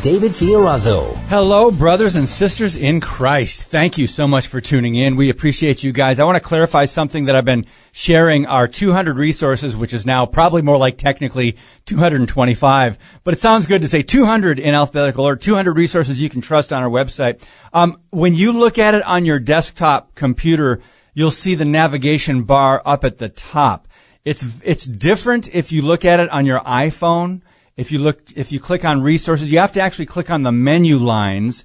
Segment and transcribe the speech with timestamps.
[0.00, 1.14] David Fiorazo.
[1.28, 3.64] Hello, brothers and sisters in Christ.
[3.64, 5.16] Thank you so much for tuning in.
[5.16, 6.18] We appreciate you guys.
[6.18, 10.26] I want to clarify something that I've been sharing our 200 resources, which is now
[10.26, 11.56] probably more like technically
[11.86, 16.40] 225, but it sounds good to say 200 in alphabetical or 200 resources you can
[16.40, 17.46] trust on our website.
[17.72, 20.80] Um, when you look at it on your desktop computer,
[21.12, 23.88] you'll see the navigation bar up at the top.
[24.24, 27.42] It's, it's different if you look at it on your iPhone
[27.76, 30.52] if you look, if you click on resources, you have to actually click on the
[30.52, 31.64] menu lines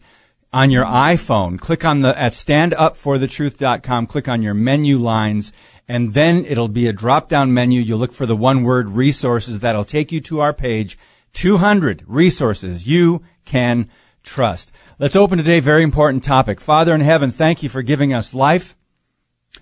[0.52, 1.59] on your iPhone.
[1.59, 5.53] Click on the, at standupforthetruth.com, click on your menu lines,
[5.88, 7.81] and then it'll be a drop down menu.
[7.81, 10.98] You'll look for the one word resources that'll take you to our page.
[11.33, 13.89] 200 resources you can
[14.23, 14.72] trust.
[14.98, 16.59] Let's open today very important topic.
[16.59, 18.76] Father in heaven, thank you for giving us life.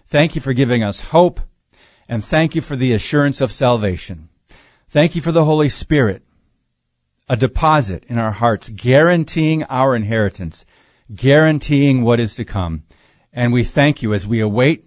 [0.07, 1.41] Thank you for giving us hope.
[2.09, 4.29] And thank you for the assurance of salvation.
[4.89, 6.23] Thank you for the Holy Spirit
[7.29, 10.65] a deposit in our hearts, guaranteeing our inheritance,
[11.13, 12.83] guaranteeing what is to come.
[13.33, 14.85] And we thank you as we await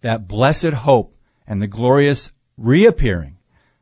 [0.00, 3.38] that blessed hope and the glorious reappearing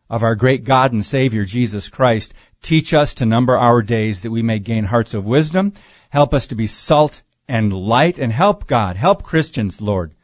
[0.09, 2.35] of our great God and Savior, Jesus Christ.
[2.63, 5.73] Teach us to number our days that we may gain hearts of wisdom.
[6.11, 10.15] Help us to be salt and light and help God, help Christians, Lord,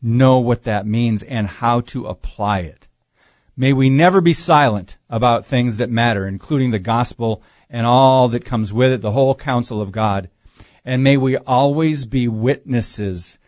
[0.00, 2.85] know what that means and how to apply it.
[3.56, 8.44] May we never be silent about things that matter, including the gospel and all that
[8.44, 10.28] comes with it, the whole counsel of God.
[10.84, 13.38] And may we always be witnesses,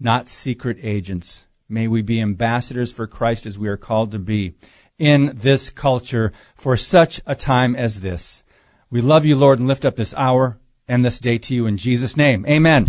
[0.00, 1.46] not secret agents.
[1.68, 4.54] May we be ambassadors for Christ as we are called to be
[4.98, 8.42] in this culture for such a time as this.
[8.90, 11.76] We love you, Lord, and lift up this hour and this day to you in
[11.76, 12.44] Jesus' name.
[12.46, 12.86] Amen.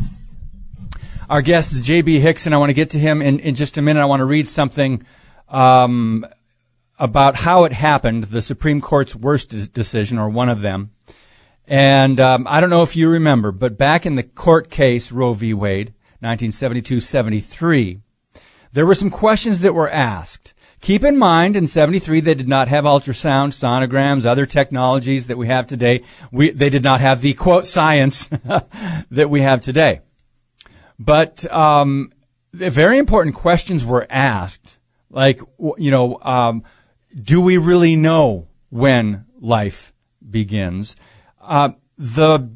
[1.30, 2.20] Our guest is J.B.
[2.20, 2.52] Hixson.
[2.52, 4.02] I want to get to him in, in just a minute.
[4.02, 5.06] I want to read something
[5.48, 6.26] um,
[7.04, 10.92] about how it happened, the Supreme Court's worst decision, or one of them.
[11.68, 15.34] And um, I don't know if you remember, but back in the court case Roe
[15.34, 15.54] v.
[15.54, 15.94] Wade,
[16.24, 18.00] 1972-73,
[18.72, 20.54] there were some questions that were asked.
[20.80, 25.48] Keep in mind, in 73, they did not have ultrasound, sonograms, other technologies that we
[25.48, 26.04] have today.
[26.32, 28.28] We, they did not have the quote science
[29.12, 30.00] that we have today.
[30.98, 32.12] But um,
[32.54, 34.78] very important questions were asked,
[35.10, 35.42] like
[35.78, 36.64] you know, um,
[37.22, 39.94] do we really know when life
[40.28, 40.96] begins?
[41.40, 42.50] Uh, the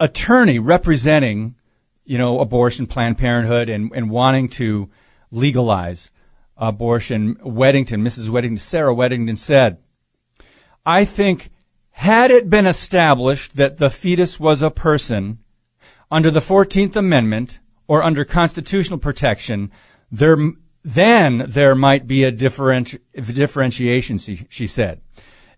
[0.00, 1.56] attorney representing,
[2.04, 4.90] you know, abortion, Planned Parenthood, and, and wanting to
[5.30, 6.10] legalize
[6.56, 8.28] abortion, Weddington, Mrs.
[8.28, 9.78] Weddington, Sarah Weddington said,
[10.84, 11.50] I think
[11.92, 15.38] had it been established that the fetus was a person
[16.10, 19.70] under the 14th Amendment or under constitutional protection,
[20.10, 20.36] there
[20.84, 25.00] then there might be a differenti- differentiation, she, she said.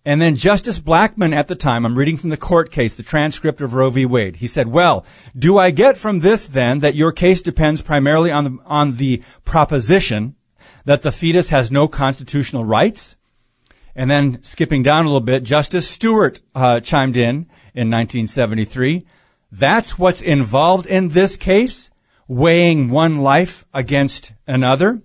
[0.06, 3.62] And then Justice Blackmun at the time, I'm reading from the court case, the transcript
[3.62, 4.04] of Roe v.
[4.04, 4.36] Wade.
[4.36, 8.44] He said, well, do I get from this then that your case depends primarily on
[8.44, 10.36] the, on the proposition
[10.84, 13.16] that the fetus has no constitutional rights?
[13.96, 19.06] And then skipping down a little bit, Justice Stewart uh, chimed in in 1973.
[19.50, 21.90] That's what's involved in this case,
[22.28, 25.00] weighing one life against another.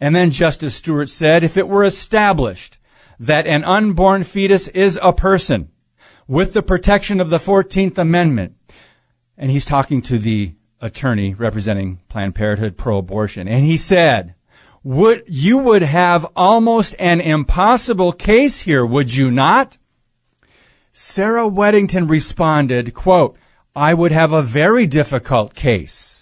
[0.00, 2.78] And then Justice Stewart said, if it were established
[3.18, 5.70] that an unborn fetus is a person
[6.26, 8.56] with the protection of the 14th Amendment,
[9.36, 14.34] and he's talking to the attorney representing Planned Parenthood pro-abortion, and he said,
[14.82, 19.76] would, you would have almost an impossible case here, would you not?
[20.92, 23.36] Sarah Weddington responded, quote,
[23.76, 26.19] I would have a very difficult case.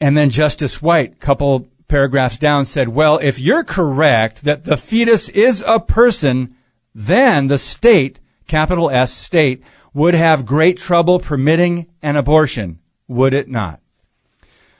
[0.00, 4.76] And then Justice White, a couple paragraphs down, said, well, if you're correct that the
[4.76, 6.54] fetus is a person,
[6.94, 9.62] then the state, capital S state,
[9.94, 12.78] would have great trouble permitting an abortion,
[13.08, 13.80] would it not?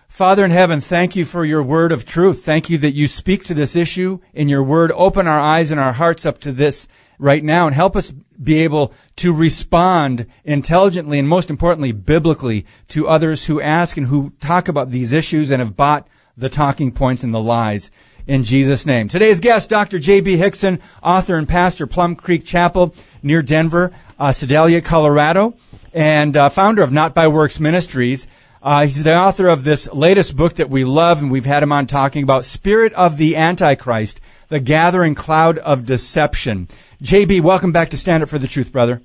[0.09, 2.45] Father in heaven, thank you for your word of truth.
[2.45, 4.93] Thank you that you speak to this issue in your word.
[4.93, 6.87] Open our eyes and our hearts up to this
[7.19, 13.09] right now and help us be able to respond intelligently and most importantly, biblically to
[13.09, 17.23] others who ask and who talk about these issues and have bought the talking points
[17.23, 17.91] and the lies
[18.27, 19.09] in Jesus' name.
[19.09, 19.99] Today's guest, Dr.
[19.99, 20.37] J.B.
[20.37, 25.55] Hixson, author and pastor, Plum Creek Chapel near Denver, uh, Sedalia, Colorado,
[25.93, 28.27] and uh, founder of Not by Works Ministries.
[28.63, 31.73] Uh, he's the author of this latest book that we love, and we've had him
[31.73, 36.69] on talking about Spirit of the Antichrist, the gathering cloud of deception.
[37.03, 39.03] JB, welcome back to Stand Up for the Truth, brother.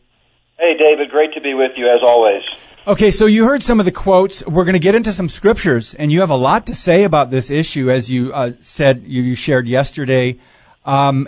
[0.60, 2.44] Hey, David, great to be with you as always.
[2.88, 4.46] Okay, so you heard some of the quotes.
[4.46, 7.30] We're going to get into some scriptures, and you have a lot to say about
[7.30, 10.40] this issue, as you uh, said you shared yesterday.
[10.84, 11.28] Um,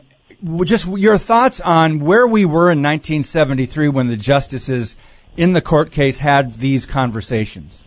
[0.63, 4.97] just your thoughts on where we were in 1973 when the justices
[5.37, 7.85] in the court case had these conversations.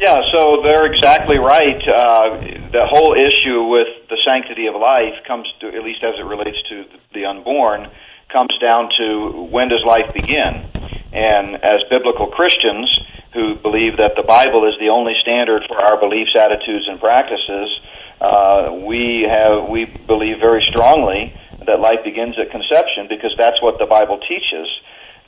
[0.00, 1.82] Yeah, so they're exactly right.
[1.82, 6.24] Uh, the whole issue with the sanctity of life comes to, at least as it
[6.24, 6.84] relates to
[7.14, 7.90] the unborn,
[8.30, 10.70] comes down to when does life begin?
[11.10, 12.86] And as biblical Christians
[13.34, 17.68] who believe that the Bible is the only standard for our beliefs, attitudes, and practices,
[18.20, 21.34] uh, we have we believe very strongly
[21.66, 24.68] that life begins at conception because that's what the Bible teaches.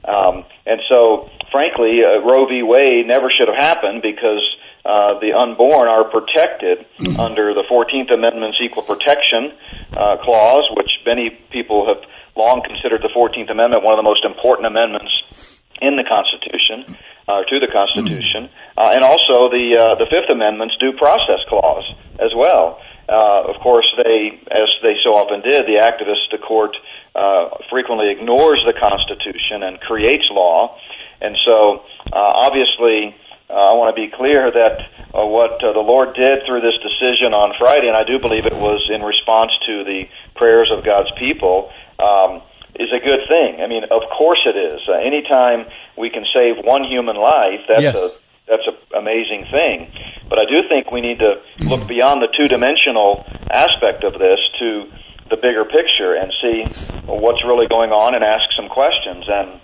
[0.04, 2.62] Um, and so, frankly, uh, Roe v.
[2.62, 4.42] Wade never should have happened because
[4.84, 6.86] uh, the unborn are protected
[7.20, 9.52] under the 14th Amendment's equal protection
[9.92, 12.02] uh, clause, which many people have
[12.36, 16.96] long considered the 14th Amendment one of the most important amendments in the Constitution,
[17.28, 21.84] uh, to the Constitution, uh, and also the uh, the Fifth Amendment's due process clause
[22.18, 22.80] as well.
[23.10, 26.76] Uh, of course, they, as they so often did, the activist the court
[27.14, 30.78] uh, frequently ignores the Constitution and creates law,
[31.20, 33.16] and so uh, obviously.
[33.50, 34.78] Uh, I want to be clear that
[35.10, 38.46] uh, what uh, the Lord did through this decision on Friday, and I do believe
[38.46, 41.66] it was in response to the prayers of God's people,
[41.98, 42.42] um,
[42.78, 43.60] is a good thing.
[43.60, 44.80] I mean, of course it is.
[44.88, 45.66] Uh, anytime
[45.98, 47.96] we can save one human life, that's yes.
[47.96, 48.08] a
[48.46, 49.92] that's an amazing thing.
[50.30, 54.38] But I do think we need to look beyond the two dimensional aspect of this
[54.60, 54.86] to
[55.28, 56.64] the bigger picture and see
[57.04, 59.26] what's really going on and ask some questions.
[59.28, 59.60] And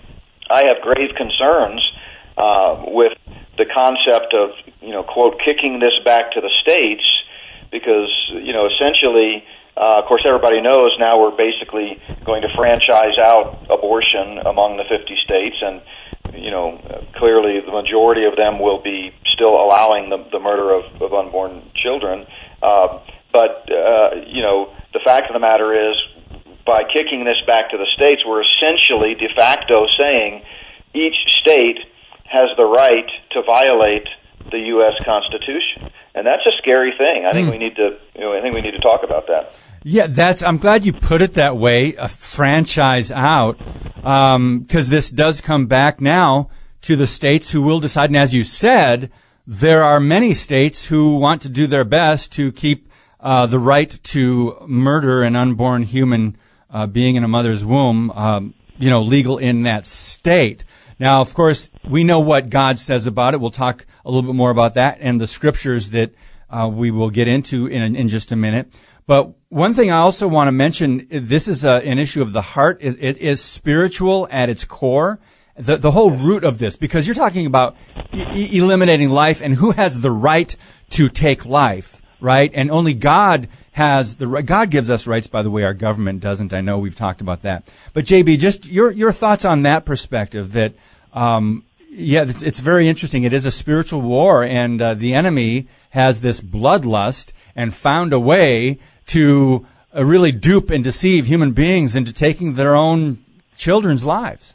[0.51, 1.81] I have grave concerns
[2.37, 3.17] uh, with
[3.57, 4.51] the concept of
[4.83, 7.07] you know quote kicking this back to the states
[7.71, 9.47] because you know essentially
[9.77, 14.85] uh, of course, everybody knows now we're basically going to franchise out abortion among the
[14.89, 15.83] 50 states, and
[16.37, 16.79] you know,
[17.17, 21.71] clearly the majority of them will be still allowing the, the murder of, of unborn
[21.75, 22.27] children.
[22.63, 23.01] Uh,
[23.33, 25.97] but uh, you know, the fact of the matter is,
[26.65, 30.43] by kicking this back to the states, we're essentially de facto saying
[30.95, 31.79] each state
[32.25, 34.09] has the right to violate
[34.51, 34.95] the U.S.
[35.05, 37.27] Constitution, and that's a scary thing.
[37.27, 37.53] I think mm.
[37.53, 39.55] we need to, you know, I think we need to talk about that.
[39.89, 40.43] Yeah, that's.
[40.43, 41.95] I'm glad you put it that way.
[41.95, 43.57] A franchise out,
[43.95, 46.51] because um, this does come back now
[46.81, 48.11] to the states who will decide.
[48.11, 49.13] And as you said,
[49.47, 52.91] there are many states who want to do their best to keep
[53.21, 56.37] uh, the right to murder an unborn human
[56.69, 60.65] uh, being in a mother's womb, um, you know, legal in that state.
[60.99, 63.41] Now, of course, we know what God says about it.
[63.41, 66.13] We'll talk a little bit more about that and the scriptures that
[66.51, 68.67] uh, we will get into in, in just a minute.
[69.07, 72.43] But one thing I also want to mention, this is a, an issue of the
[72.43, 72.77] heart.
[72.83, 75.19] It, it is spiritual at its core.
[75.57, 77.75] The, the whole root of this, because you're talking about
[78.13, 80.55] e- eliminating life and who has the right
[80.91, 82.51] to take life, right?
[82.53, 85.27] And only God has the God gives us rights.
[85.27, 86.53] By the way, our government doesn't.
[86.53, 87.67] I know we've talked about that.
[87.95, 90.53] But JB, just your your thoughts on that perspective.
[90.53, 90.75] That
[91.15, 93.25] um, yeah, it's very interesting.
[93.25, 98.21] It is a spiritual war, and uh, the enemy has this bloodlust and found a
[98.21, 103.25] way to uh, really dupe and deceive human beings into taking their own
[103.57, 104.55] children's lives.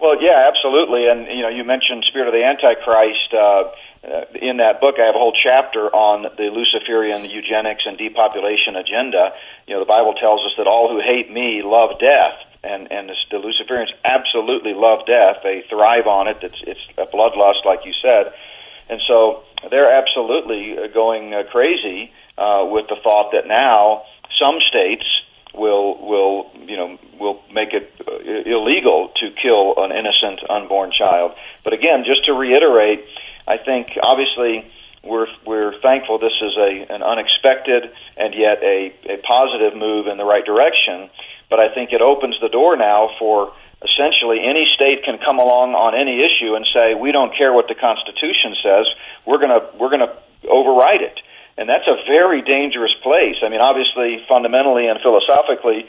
[0.00, 1.08] Well, yeah, absolutely.
[1.08, 3.34] And you know, you mentioned Spirit of the Antichrist.
[3.34, 3.70] Uh,
[4.00, 8.76] uh, in that book, I have a whole chapter on the Luciferian eugenics and depopulation
[8.76, 9.36] agenda.
[9.68, 13.10] You know, the Bible tells us that all who hate me love death, and and
[13.10, 15.44] the Luciferians absolutely love death.
[15.44, 16.38] They thrive on it.
[16.40, 18.32] It's it's a bloodlust, like you said,
[18.88, 22.10] and so they're absolutely uh, going uh, crazy
[22.40, 24.02] uh, with the thought that now
[24.40, 25.04] some states
[25.54, 28.16] will will you know will make it uh,
[28.48, 31.32] illegal to kill an innocent unborn child.
[31.64, 33.04] But again, just to reiterate,
[33.46, 34.64] I think obviously
[35.04, 40.16] we're we're thankful this is a an unexpected and yet a a positive move in
[40.16, 41.10] the right direction.
[41.50, 45.74] But I think it opens the door now for essentially any state can come along
[45.74, 48.86] on any issue and say we don't care what the Constitution says.
[49.26, 50.14] We're gonna we're gonna
[50.48, 51.18] override it.
[51.58, 53.36] And that's a very dangerous place.
[53.44, 55.84] I mean, obviously, fundamentally and philosophically,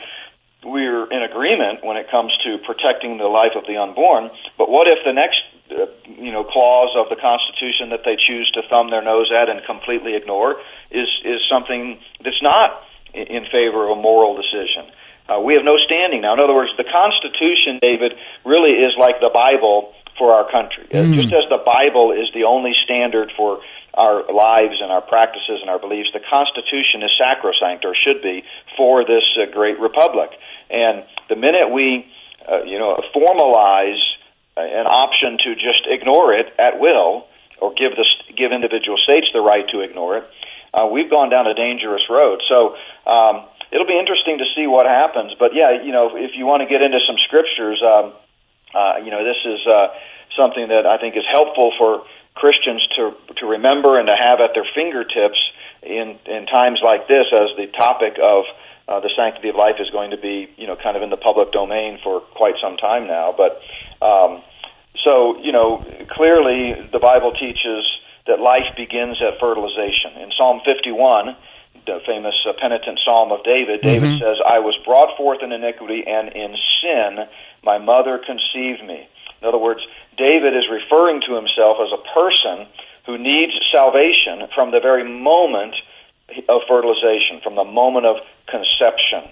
[0.63, 4.29] we're in agreement when it comes to protecting the life of the unborn.
[4.57, 5.41] But what if the next
[5.71, 9.49] uh, you know clause of the Constitution that they choose to thumb their nose at
[9.49, 10.59] and completely ignore
[10.91, 14.91] is is something that's not in favor of a moral decision.
[15.27, 16.33] Uh, we have no standing now.
[16.33, 18.13] In other words, the Constitution, David,
[18.43, 20.85] really is like the Bible for our country.
[20.93, 21.17] Mm.
[21.17, 23.57] Just as the Bible is the only standard for
[23.97, 28.45] our lives and our practices and our beliefs, the Constitution is sacrosanct, or should be,
[28.77, 30.29] for this uh, great republic.
[30.69, 32.05] And the minute we,
[32.45, 33.97] uh, you know, formalize
[34.55, 37.25] an option to just ignore it at will,
[37.57, 38.05] or give the
[38.37, 40.25] give individual states the right to ignore it,
[40.77, 42.45] uh, we've gone down a dangerous road.
[42.47, 42.77] So
[43.09, 45.33] um, it'll be interesting to see what happens.
[45.41, 48.13] But yeah, you know, if you want to get into some scriptures, um,
[48.73, 49.87] uh, you know, this is uh,
[50.37, 52.03] something that I think is helpful for
[52.35, 55.39] Christians to to remember and to have at their fingertips
[55.83, 58.45] in in times like this, as the topic of
[58.87, 61.17] uh, the sanctity of life is going to be, you know, kind of in the
[61.17, 63.33] public domain for quite some time now.
[63.35, 63.61] But
[64.03, 64.41] um,
[65.03, 67.87] so, you know, clearly the Bible teaches
[68.27, 70.19] that life begins at fertilization.
[70.21, 71.35] In Psalm 51,
[71.85, 74.21] the famous uh, penitent psalm of David, David mm-hmm.
[74.21, 77.25] says, I was brought forth in iniquity, and in sin
[77.63, 79.07] my mother conceived me.
[79.41, 79.81] In other words,
[80.17, 82.67] David is referring to himself as a person
[83.05, 85.73] who needs salvation from the very moment
[86.47, 88.17] of fertilization, from the moment of
[88.47, 89.25] conception.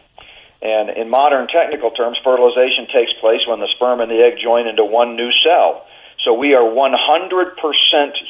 [0.62, 4.68] And in modern technical terms, fertilization takes place when the sperm and the egg join
[4.68, 5.86] into one new cell.
[6.26, 7.56] So we are 100%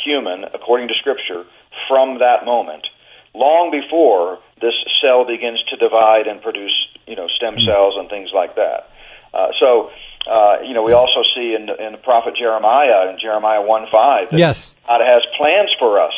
[0.05, 1.45] human, according to Scripture,
[1.87, 2.85] from that moment,
[3.33, 6.75] long before this cell begins to divide and produce,
[7.07, 7.65] you know, stem hmm.
[7.65, 8.89] cells and things like that.
[9.33, 9.89] Uh, so,
[10.29, 14.29] uh, you know, we also see in, in the prophet Jeremiah, in Jeremiah 1 5,
[14.31, 14.75] that yes.
[14.87, 16.13] God has plans for us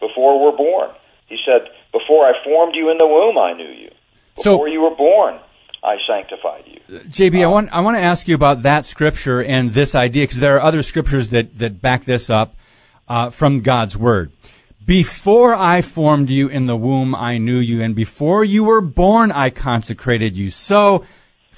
[0.00, 0.90] before we're born.
[1.26, 3.90] He said, Before I formed you in the womb, I knew you.
[4.36, 5.38] Before so, you were born,
[5.82, 6.80] I sanctified you.
[7.08, 10.24] JB, um, I want I want to ask you about that scripture and this idea
[10.24, 12.54] because there are other scriptures that that back this up
[13.08, 14.32] uh, from God's word.
[14.84, 19.30] Before I formed you in the womb, I knew you, and before you were born,
[19.30, 20.50] I consecrated you.
[20.50, 21.04] So,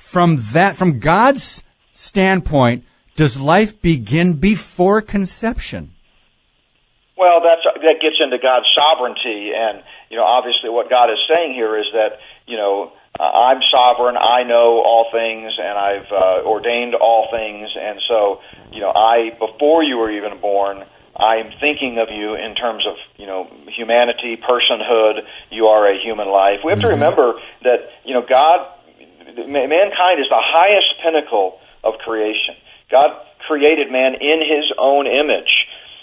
[0.03, 5.95] from that, from God's standpoint, does life begin before conception?
[7.17, 11.55] Well, that's that gets into God's sovereignty, and you know, obviously, what God is saying
[11.55, 14.17] here is that you know uh, I'm sovereign.
[14.17, 17.71] I know all things, and I've uh, ordained all things.
[17.79, 18.41] And so,
[18.73, 20.83] you know, I before you were even born,
[21.17, 25.21] I am thinking of you in terms of you know humanity, personhood.
[25.51, 26.61] You are a human life.
[26.65, 27.01] We have to mm-hmm.
[27.01, 28.67] remember that you know God,
[29.37, 32.55] mankind is the highest pinnacle of creation.
[32.91, 33.11] God
[33.47, 35.51] created man in His own image.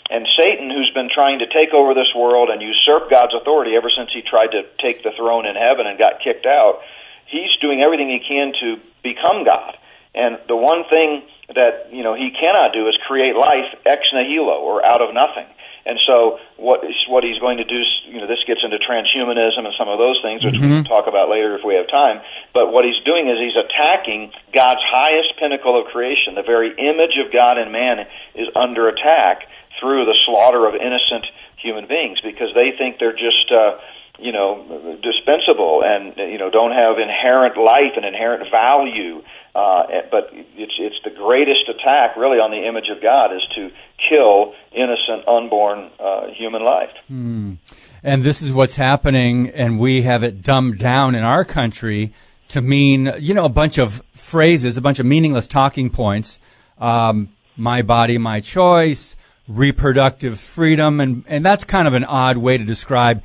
[0.10, 3.92] And Satan, who's been trying to take over this world and usurp God's authority ever
[3.96, 6.82] since he tried to take the throne in heaven and got kicked out,
[7.28, 9.78] he's doing everything he can to become God.
[10.16, 11.22] And the one thing
[11.54, 15.46] that you know he cannot do is create life ex nihilo or out of nothing.
[15.86, 17.80] And so what is, what he's going to do?
[18.06, 20.70] You know, this gets into transhumanism and some of those things, which mm-hmm.
[20.70, 22.22] we can talk about later if we have time.
[22.54, 26.36] But what he's doing is he's attacking God's highest pinnacle of creation.
[26.36, 28.06] The very image of God in man
[28.36, 29.48] is under attack
[29.80, 31.26] through the slaughter of innocent
[31.58, 33.52] human beings because they think they're just.
[33.52, 33.80] Uh,
[34.22, 39.24] you know, dispensable and you know don't have inherent life and inherent value.
[39.60, 43.64] Uh, but it's it's the greatest attack, really, on the image of God is to
[44.10, 46.96] kill innocent, unborn uh, human life.
[47.08, 47.54] Hmm.
[48.02, 52.14] And this is what's happening, and we have it dumbed down in our country
[52.50, 56.40] to mean, you know, a bunch of phrases, a bunch of meaningless talking points.
[56.78, 62.58] Um, my body, my choice, reproductive freedom, and, and that's kind of an odd way
[62.58, 63.22] to describe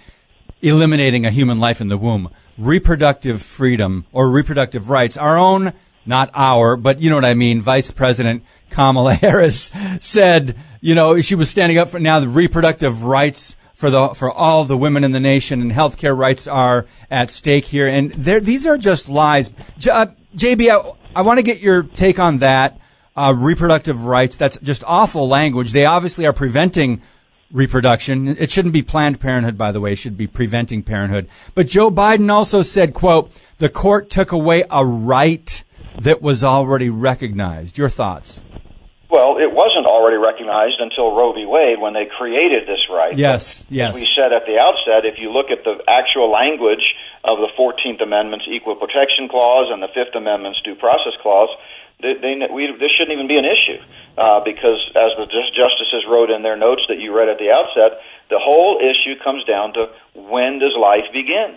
[0.62, 2.28] eliminating a human life in the womb.
[2.58, 5.72] Reproductive freedom or reproductive rights, our own,
[6.06, 7.62] not our, but you know what I mean.
[7.62, 9.70] Vice President Kamala Harris
[10.00, 14.32] said, you know, she was standing up for now the reproductive rights for the for
[14.32, 17.88] all the women in the nation and healthcare rights are at stake here.
[17.88, 19.50] And there these are just lies.
[19.78, 20.06] J- uh,
[20.36, 22.78] JB, I, I want to get your take on that.
[23.16, 24.36] Uh, reproductive rights.
[24.36, 25.70] That's just awful language.
[25.70, 27.00] They obviously are preventing
[27.52, 28.28] reproduction.
[28.28, 29.92] It shouldn't be Planned Parenthood, by the way.
[29.92, 31.28] It should be preventing parenthood.
[31.54, 35.63] But Joe Biden also said, quote, the court took away a right
[35.98, 37.78] that was already recognized.
[37.78, 38.42] Your thoughts?
[39.10, 41.46] Well, it wasn't already recognized until Roe v.
[41.46, 43.14] Wade when they created this right.
[43.14, 43.94] Yes, but yes.
[43.94, 46.82] We said at the outset, if you look at the actual language
[47.22, 51.54] of the 14th Amendment's Equal Protection Clause and the Fifth Amendment's Due Process Clause,
[52.02, 53.78] they, they, we, this shouldn't even be an issue
[54.18, 58.02] uh, because, as the justices wrote in their notes that you read at the outset,
[58.34, 61.54] the whole issue comes down to when does life begin.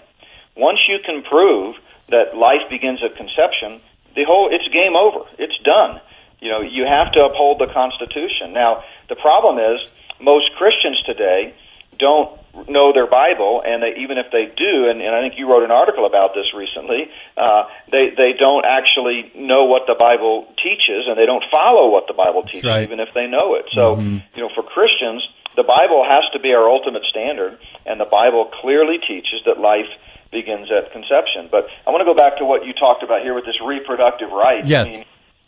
[0.56, 1.76] Once you can prove
[2.10, 3.82] that life begins at conception,
[4.18, 5.30] the whole it's game over.
[5.38, 6.02] It's done.
[6.42, 8.54] you know, you have to uphold the Constitution.
[8.54, 9.80] Now, the problem is
[10.22, 11.54] most Christians today
[11.98, 12.30] don't
[12.70, 15.64] know their Bible, and they, even if they do, and, and I think you wrote
[15.64, 21.06] an article about this recently, uh, they they don't actually know what the Bible teaches,
[21.08, 22.84] and they don't follow what the Bible teaches, right.
[22.84, 23.66] even if they know it.
[23.78, 24.18] So, Mm-hmm.
[24.36, 25.22] you know, for Christians,
[25.56, 29.90] the Bible has to be our ultimate standard, and the Bible clearly teaches that life
[30.32, 31.50] begins at conception.
[31.52, 34.32] But I want to go back to what you talked about here with this reproductive
[34.32, 34.68] rights.
[34.68, 34.90] Yes.
[34.90, 35.06] I mean,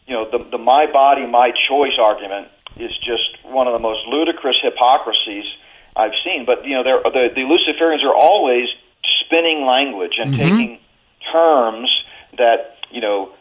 [0.07, 4.07] you know, the, the my body, my choice argument is just one of the most
[4.07, 5.45] ludicrous hypocrisies
[5.95, 6.45] I've seen.
[6.45, 8.67] But you know, they're, the the Luciferians are always
[9.25, 10.79] spinning language and taking
[11.31, 11.89] terms
[12.37, 13.31] that you know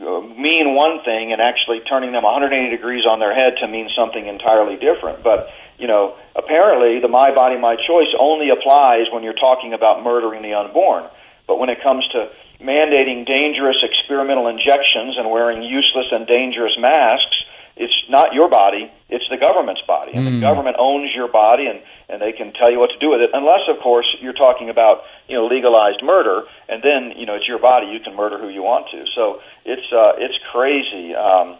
[0.00, 3.88] uh, mean one thing and actually turning them 180 degrees on their head to mean
[3.96, 5.22] something entirely different.
[5.22, 10.02] But you know, apparently the my body, my choice only applies when you're talking about
[10.02, 11.04] murdering the unborn.
[11.46, 12.30] But when it comes to
[12.60, 17.36] mandating dangerous experimental injections and wearing useless and dangerous masks,
[17.78, 20.10] it's not your body, it's the government's body.
[20.12, 23.10] And the government owns your body and, and they can tell you what to do
[23.10, 23.30] with it.
[23.32, 27.46] Unless, of course, you're talking about, you know, legalized murder and then, you know, it's
[27.46, 29.06] your body, you can murder who you want to.
[29.14, 31.14] So it's, uh, it's crazy.
[31.14, 31.54] Um,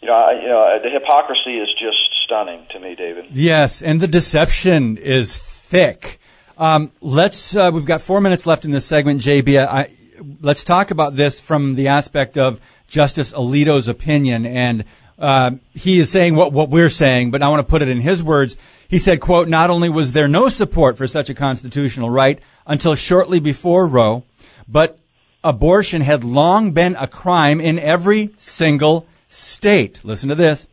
[0.00, 3.26] you know, I, you know, the hypocrisy is just stunning to me, David.
[3.30, 6.18] Yes, and the deception is thick.
[6.56, 7.54] Um, let's.
[7.54, 9.58] Uh, we've got four minutes left in this segment, JB.
[9.66, 9.92] I,
[10.40, 14.84] let's talk about this from the aspect of Justice Alito's opinion, and
[15.18, 18.00] uh, he is saying what what we're saying, but I want to put it in
[18.00, 18.56] his words.
[18.88, 22.94] He said, "quote Not only was there no support for such a constitutional right until
[22.94, 24.24] shortly before Roe,
[24.66, 24.98] but
[25.44, 30.00] abortion had long been a crime in every single state.
[30.04, 30.66] Listen to this."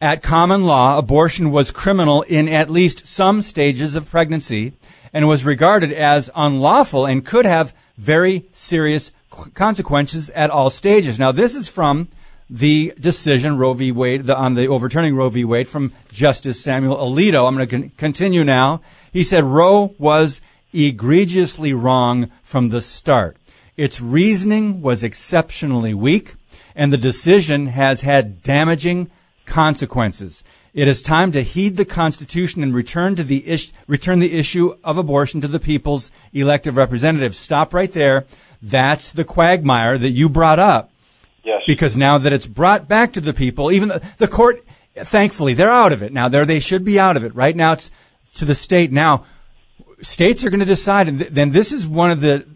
[0.00, 4.72] At common law, abortion was criminal in at least some stages of pregnancy
[5.12, 9.12] and was regarded as unlawful and could have very serious
[9.54, 11.18] consequences at all stages.
[11.18, 12.08] Now, this is from
[12.50, 13.92] the decision Roe v.
[13.92, 15.44] Wade the, on the overturning Roe v.
[15.44, 17.46] Wade from Justice Samuel Alito.
[17.46, 18.80] I'm going to con- continue now.
[19.12, 20.42] He said Roe was
[20.74, 23.36] egregiously wrong from the start.
[23.76, 26.34] Its reasoning was exceptionally weak,
[26.74, 29.10] and the decision has had damaging
[29.44, 30.44] consequences.
[30.74, 34.74] It is time to heed the Constitution and return to the ish, return the issue
[34.82, 37.36] of abortion to the people's elected representatives.
[37.36, 38.24] Stop right there.
[38.62, 40.90] That's the quagmire that you brought up.
[41.44, 41.62] Yes.
[41.66, 45.68] Because now that it's brought back to the people, even the, the court, thankfully, they're
[45.68, 46.28] out of it now.
[46.28, 47.34] There, they should be out of it.
[47.34, 47.90] Right now, it's
[48.34, 48.92] to the state.
[48.92, 49.26] Now,
[50.00, 52.46] states are going to decide, and th- then this is one of the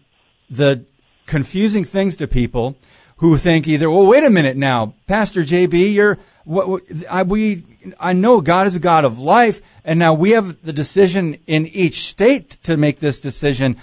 [0.48, 0.84] the
[1.26, 2.76] confusing things to people
[3.16, 7.62] who think either, well, wait a minute now, Pastor JB, you're what, what I, we
[7.98, 11.66] I know God is a God of life, and now we have the decision in
[11.66, 13.76] each state to make this decision.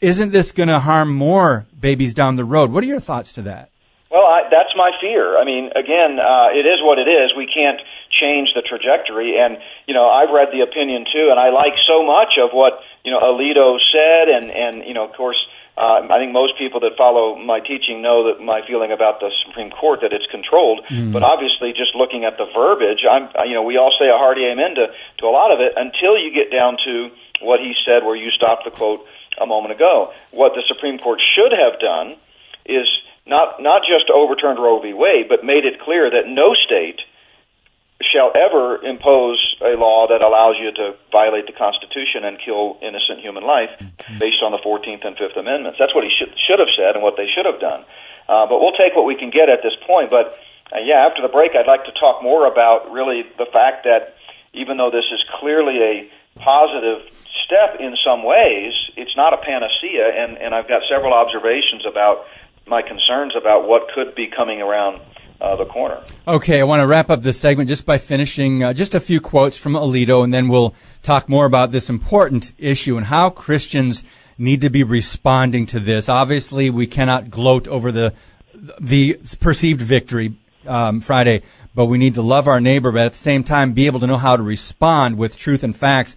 [0.00, 2.72] Isn't this going to harm more babies down the road?
[2.72, 3.70] What are your thoughts to that?
[4.10, 5.38] Well, I, that's my fear.
[5.38, 7.32] I mean, again, uh, it is what it is.
[7.36, 7.80] We can't
[8.20, 9.38] change the trajectory.
[9.40, 12.80] And, you know, I've read the opinion too, and I like so much of what,
[13.04, 14.28] you know, Alito said.
[14.28, 15.40] And, and you know, of course,
[15.82, 19.34] uh, I think most people that follow my teaching know that my feeling about the
[19.42, 20.86] Supreme Court that it's controlled.
[21.10, 24.46] But obviously, just looking at the verbiage, I'm, you know, we all say a hearty
[24.46, 27.10] amen to, to a lot of it until you get down to
[27.42, 29.02] what he said, where you stopped the quote
[29.42, 30.14] a moment ago.
[30.30, 32.14] What the Supreme Court should have done
[32.64, 32.86] is
[33.26, 34.94] not not just overturned Roe v.
[34.94, 37.02] Wade, but made it clear that no state
[38.04, 43.20] shall ever impose a law that allows you to violate the Constitution and kill innocent
[43.20, 43.70] human life
[44.18, 45.78] based on the Fourteenth and Fifth Amendments.
[45.78, 47.84] That's what he should should have said and what they should have done.
[48.28, 50.10] Uh, but we'll take what we can get at this point.
[50.10, 50.38] But
[50.72, 54.16] uh, yeah, after the break, I'd like to talk more about really the fact that
[54.54, 55.94] even though this is clearly a
[56.40, 57.04] positive
[57.44, 62.24] step in some ways, it's not a panacea, and, and I've got several observations about
[62.66, 65.00] my concerns about what could be coming around
[65.42, 66.00] uh, the corner.
[66.26, 69.20] Okay, I want to wrap up this segment just by finishing uh, just a few
[69.20, 74.04] quotes from Alito, and then we'll talk more about this important issue and how Christians
[74.38, 76.08] need to be responding to this.
[76.08, 78.14] Obviously, we cannot gloat over the
[78.80, 80.34] the perceived victory
[80.66, 81.42] um, Friday,
[81.74, 84.06] but we need to love our neighbor, but at the same time, be able to
[84.06, 86.16] know how to respond with truth and facts.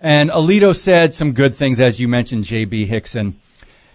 [0.00, 2.88] And Alito said some good things, as you mentioned, J.B.
[2.88, 3.34] Hixson.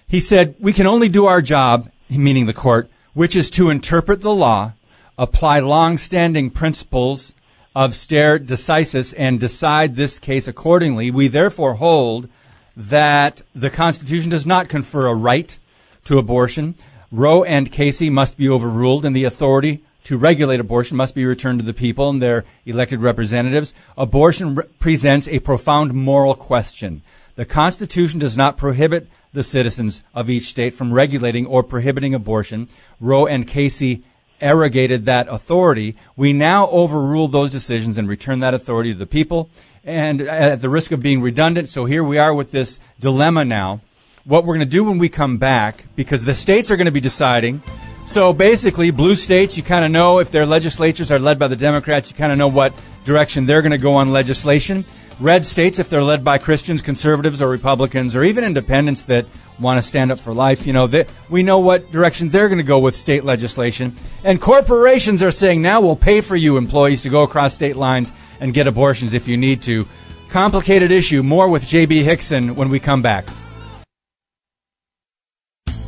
[0.08, 4.22] He said, We can only do our job, meaning the court, which is to interpret
[4.22, 4.74] the law,
[5.18, 7.34] apply long-standing principles
[7.76, 11.12] of stare decisis, and decide this case accordingly.
[11.12, 12.30] We therefore hold
[12.76, 15.58] that the Constitution does not confer a right
[16.06, 16.76] to abortion.
[17.12, 21.60] Roe and Casey must be overruled, and the authority to regulate abortion must be returned
[21.60, 23.74] to the people and their elected representatives.
[23.98, 27.02] Abortion re- presents a profound moral question.
[27.40, 32.68] The Constitution does not prohibit the citizens of each state from regulating or prohibiting abortion.
[33.00, 34.04] Roe and Casey
[34.42, 39.50] arrogated that authority, we now overrule those decisions and return that authority to the people.
[39.86, 43.80] And at the risk of being redundant, so here we are with this dilemma now.
[44.26, 46.92] What we're going to do when we come back, because the states are going to
[46.92, 47.64] be deciding.
[48.06, 51.56] So basically, blue states, you kind of know if their legislatures are led by the
[51.56, 52.74] Democrats, you kind of know what
[53.06, 54.84] direction they're going to go on legislation
[55.20, 59.26] red states, if they're led by Christians, conservatives, or Republicans, or even independents that
[59.60, 62.60] want to stand up for life, you know, they, we know what direction they're going
[62.60, 63.96] to go with state legislation.
[64.24, 68.12] And corporations are saying now we'll pay for you employees to go across state lines
[68.40, 69.86] and get abortions if you need to.
[70.30, 71.24] Complicated issue.
[71.24, 72.04] More with J.B.
[72.04, 73.28] Hixson when we come back.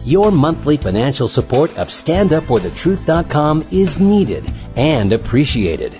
[0.03, 5.95] Your monthly financial support of StandUpForTheTruth.com is needed and appreciated.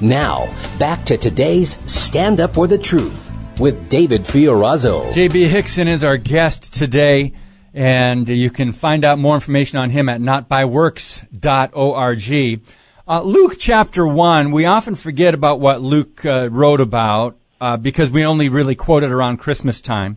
[0.00, 5.12] Now, back to today's Stand Up for the Truth with David Fiorazo.
[5.12, 7.32] JB Hixson is our guest today,
[7.72, 12.60] and you can find out more information on him at notbyworks.org.
[13.06, 18.10] Uh, Luke chapter 1, we often forget about what Luke uh, wrote about uh, because
[18.10, 20.16] we only really quote it around Christmas time.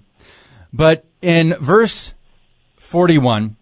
[0.73, 2.15] But in verse
[2.77, 3.57] 41,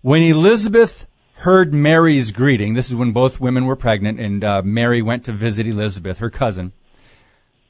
[0.00, 1.07] when Elizabeth
[1.38, 2.74] heard Mary's greeting.
[2.74, 6.30] This is when both women were pregnant, and uh, Mary went to visit Elizabeth, her
[6.30, 6.72] cousin.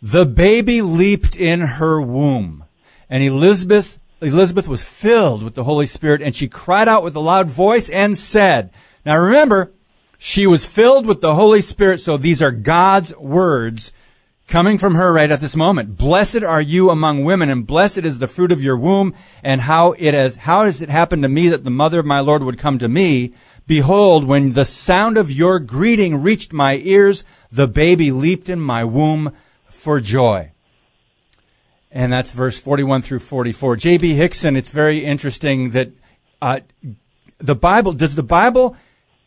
[0.00, 2.64] The baby leaped in her womb,
[3.10, 7.20] and Elizabeth Elizabeth was filled with the Holy Spirit, and she cried out with a
[7.20, 8.70] loud voice and said,
[9.04, 9.70] "Now remember,
[10.16, 13.92] she was filled with the Holy Spirit, so these are God's words."
[14.48, 15.96] coming from her right at this moment.
[15.96, 19.92] Blessed are you among women, and blessed is the fruit of your womb, and how
[19.98, 22.58] it has, how has it happened to me that the mother of my Lord would
[22.58, 23.34] come to me?
[23.68, 28.82] Behold, when the sound of your greeting reached my ears, the baby leaped in my
[28.82, 29.32] womb
[29.68, 30.50] for joy.
[31.92, 33.76] And that's verse 41 through 44.
[33.76, 34.14] J.B.
[34.14, 35.90] Hixson, it's very interesting that
[36.42, 36.60] uh,
[37.38, 38.76] the Bible, does the Bible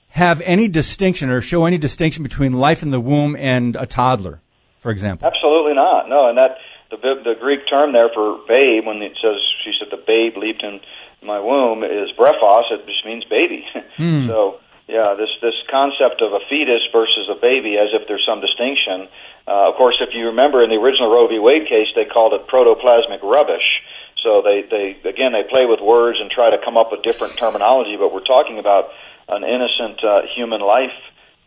[0.09, 4.41] have any distinction or show any distinction between life in the womb and a toddler?
[4.81, 5.27] for example?
[5.27, 6.09] Absolutely not.
[6.09, 6.57] No, and that
[6.97, 10.63] the the Greek term there for babe, when it says she said the babe leaped
[10.63, 10.79] in
[11.23, 12.71] my womb, is brephos.
[12.71, 13.65] It just means baby.
[13.97, 14.25] Hmm.
[14.25, 18.41] So yeah, this this concept of a fetus versus a baby, as if there's some
[18.41, 19.07] distinction.
[19.47, 21.39] Uh, of course, if you remember in the original Roe v.
[21.39, 23.83] Wade case, they called it protoplasmic rubbish.
[24.23, 27.37] So they they again they play with words and try to come up with different
[27.37, 28.89] terminology, but we're talking about
[29.27, 30.97] an innocent uh, human life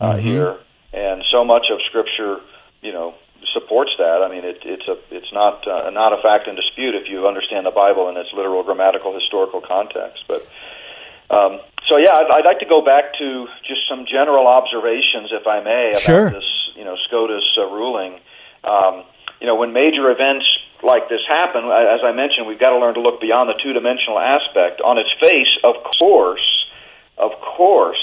[0.01, 0.27] uh, mm-hmm.
[0.27, 0.57] here,
[0.93, 2.41] and so much of Scripture,
[2.81, 3.15] you know,
[3.53, 4.23] supports that.
[4.23, 7.27] I mean, it, it's a it's not uh, not a fact in dispute if you
[7.27, 10.25] understand the Bible in its literal, grammatical, historical context.
[10.29, 10.47] But
[11.31, 15.47] um, so, yeah, I'd, I'd like to go back to just some general observations, if
[15.47, 16.31] I may, about sure.
[16.31, 18.21] this you know SCOTUS uh, ruling.
[18.65, 19.05] Um,
[19.41, 20.47] you know, when major events
[20.83, 24.19] like this happen, as I mentioned, we've got to learn to look beyond the two-dimensional
[24.19, 24.81] aspect.
[24.81, 26.45] On its face, of course,
[27.19, 28.01] of course,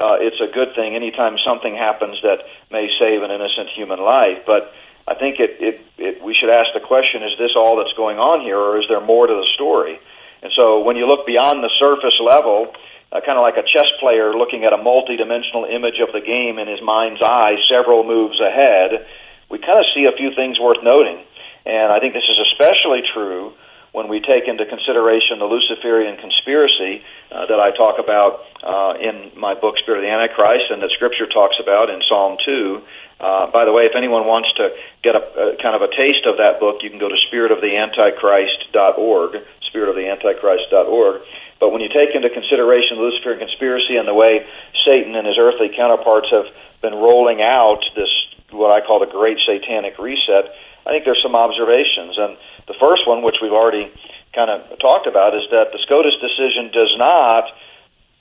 [0.00, 2.40] uh, it's a good thing anytime something happens that
[2.72, 4.42] may save an innocent human life.
[4.48, 4.72] But
[5.06, 8.16] I think it, it, it, we should ask the question: Is this all that's going
[8.16, 10.00] on here, or is there more to the story?
[10.42, 12.72] And so, when you look beyond the surface level,
[13.12, 16.56] uh, kind of like a chess player looking at a multi-dimensional image of the game
[16.56, 19.04] in his mind's eye, several moves ahead,
[19.52, 21.20] we kind of see a few things worth noting.
[21.66, 23.52] And I think this is especially true
[23.92, 29.32] when we take into consideration the Luciferian conspiracy uh, that I talk about uh, in
[29.34, 32.82] my book Spirit of the Antichrist and that Scripture talks about in Psalm 2.
[33.20, 34.70] Uh, by the way, if anyone wants to
[35.02, 39.30] get a, a kind of a taste of that book, you can go to spiritoftheantichrist.org,
[39.68, 41.20] spiritoftheantichrist.org.
[41.60, 44.48] But when you take into consideration the Luciferian conspiracy and the way
[44.86, 46.48] Satan and his earthly counterparts have
[46.80, 48.08] been rolling out this,
[48.48, 50.48] what I call the Great Satanic Reset,
[50.86, 52.16] I think there's some observations.
[52.16, 52.38] And
[52.70, 53.90] the first one, which we've already
[54.30, 57.50] kind of talked about, is that the SCOTUS decision does not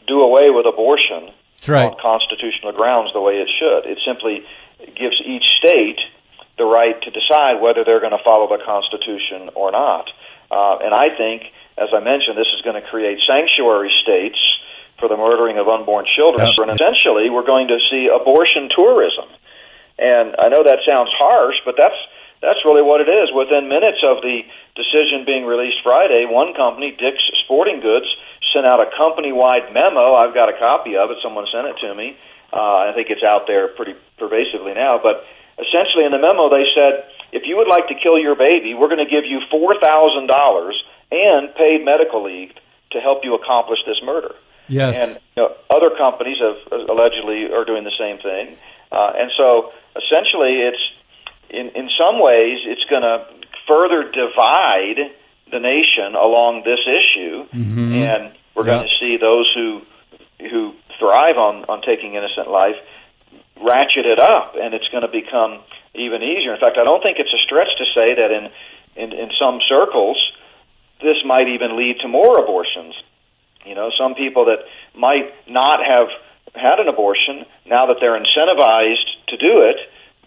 [0.09, 1.29] do away with abortion
[1.69, 1.93] right.
[1.93, 3.85] on constitutional grounds the way it should.
[3.85, 4.41] It simply
[4.97, 6.01] gives each state
[6.57, 10.09] the right to decide whether they're going to follow the Constitution or not.
[10.49, 14.41] Uh, and I think, as I mentioned, this is going to create sanctuary states
[14.97, 16.49] for the murdering of unborn children.
[16.57, 19.29] And essentially, we're going to see abortion tourism.
[20.01, 21.95] And I know that sounds harsh, but that's
[22.41, 23.29] that's really what it is.
[23.35, 24.43] Within minutes of the
[24.75, 28.07] decision being released Friday, one company, Dick's Sporting Goods,
[28.53, 30.15] sent out a company-wide memo.
[30.15, 31.17] I've got a copy of it.
[31.21, 32.17] Someone sent it to me.
[32.51, 34.99] Uh, I think it's out there pretty pervasively now.
[35.01, 35.25] But
[35.59, 38.89] essentially, in the memo, they said, if you would like to kill your baby, we're
[38.89, 42.53] going to give you four thousand dollars and paid medical leave
[42.91, 44.33] to help you accomplish this murder.
[44.67, 44.97] Yes.
[44.97, 48.57] And you know, other companies have uh, allegedly are doing the same thing.
[48.91, 50.81] Uh, and so essentially, it's
[51.49, 53.25] in, in some ways, it's going to
[53.67, 55.13] further divide
[55.51, 57.93] the nation along this issue, mm-hmm.
[57.93, 59.81] and we're going to see those who
[60.39, 62.75] who thrive on on taking innocent life,
[63.61, 65.59] ratchet it up, and it's going to become
[65.95, 66.53] even easier.
[66.53, 68.51] In fact, I don't think it's a stretch to say that in
[68.95, 70.17] in, in some circles,
[71.01, 72.93] this might even lead to more abortions.
[73.65, 76.09] You know, some people that might not have
[76.55, 79.77] had an abortion, now that they're incentivized to do it,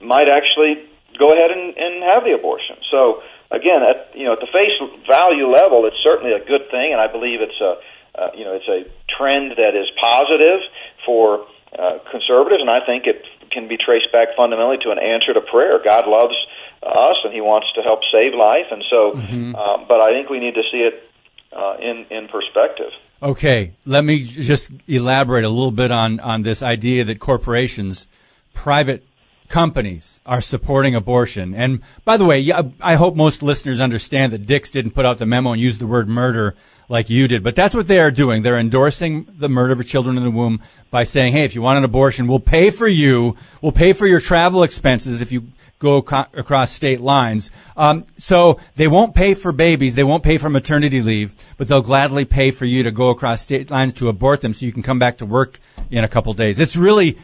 [0.01, 2.77] might actually go ahead and, and have the abortion.
[2.91, 3.23] So
[3.53, 4.75] again, at you know at the face
[5.07, 7.73] value level, it's certainly a good thing, and I believe it's a
[8.19, 10.61] uh, you know it's a trend that is positive
[11.05, 11.47] for
[11.79, 15.41] uh, conservatives, and I think it can be traced back fundamentally to an answer to
[15.41, 15.79] prayer.
[15.85, 16.37] God loves
[16.83, 19.13] us, and He wants to help save life, and so.
[19.13, 19.55] Mm-hmm.
[19.55, 21.05] Um, but I think we need to see it
[21.53, 22.91] uh, in in perspective.
[23.23, 28.09] Okay, let me just elaborate a little bit on on this idea that corporations,
[28.53, 29.07] private
[29.53, 31.55] companies are supporting abortion.
[31.55, 35.27] And by the way, I hope most listeners understand that Dick's didn't put out the
[35.27, 36.55] memo and use the word murder
[36.89, 38.41] like you did, but that's what they are doing.
[38.41, 41.77] They're endorsing the murder of children in the womb by saying, "Hey, if you want
[41.77, 43.37] an abortion, we'll pay for you.
[43.61, 45.49] We'll pay for your travel expenses if you
[45.83, 47.51] go co- across state lines.
[47.77, 51.83] Um, so they won't pay for babies, they won't pay for maternity leave, but they'll
[51.83, 54.85] gladly pay for you to go across state lines to abort them so you can
[54.85, 55.59] come back to work
[55.91, 56.61] in a couple days.
[56.61, 57.19] It's really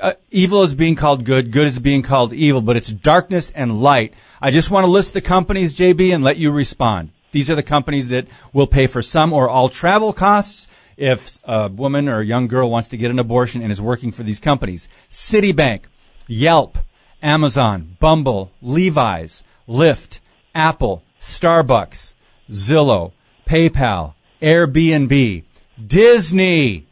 [0.00, 3.80] uh, evil is being called good, good is being called evil, but it's darkness and
[3.82, 4.14] light.
[4.40, 7.10] I just want to list the companies, JB, and let you respond.
[7.32, 11.68] These are the companies that will pay for some or all travel costs if a
[11.68, 14.38] woman or a young girl wants to get an abortion and is working for these
[14.38, 14.88] companies.
[15.10, 15.84] Citibank,
[16.26, 16.78] Yelp,
[17.22, 20.20] Amazon, Bumble, Levi's, Lyft,
[20.54, 22.14] Apple, Starbucks,
[22.50, 23.12] Zillow,
[23.46, 25.44] PayPal, Airbnb,
[25.84, 26.86] Disney,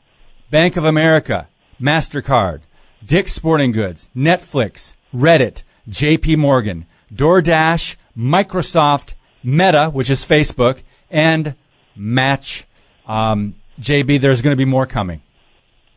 [0.50, 1.48] Bank of America,
[1.80, 2.60] MasterCard,
[3.04, 11.54] Dick's Sporting Goods, Netflix, Reddit, JP Morgan, DoorDash, Microsoft, Meta, which is Facebook, and
[11.96, 12.66] Match.
[13.06, 15.22] Um, JB, there's going to be more coming.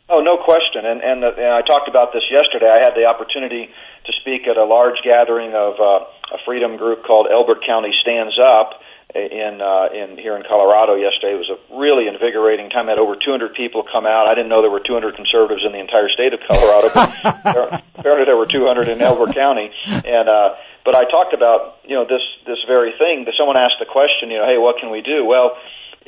[0.10, 0.86] Oh, no question.
[0.86, 2.70] And, and, the, and I talked about this yesterday.
[2.70, 3.70] I had the opportunity
[4.06, 8.38] to speak at a large gathering of uh, a freedom group called Elbert County Stands
[8.40, 8.80] Up
[9.16, 11.38] in uh, in here in Colorado yesterday.
[11.38, 12.88] It was a really invigorating time.
[12.88, 14.28] I had over 200 people come out.
[14.28, 18.26] I didn't know there were 200 conservatives in the entire state of Colorado, but apparently
[18.26, 19.72] there were 200 in Elbert County.
[19.86, 23.26] And uh, but I talked about you know this this very thing.
[23.26, 25.26] That someone asked the question, you know, hey, what can we do?
[25.26, 25.58] Well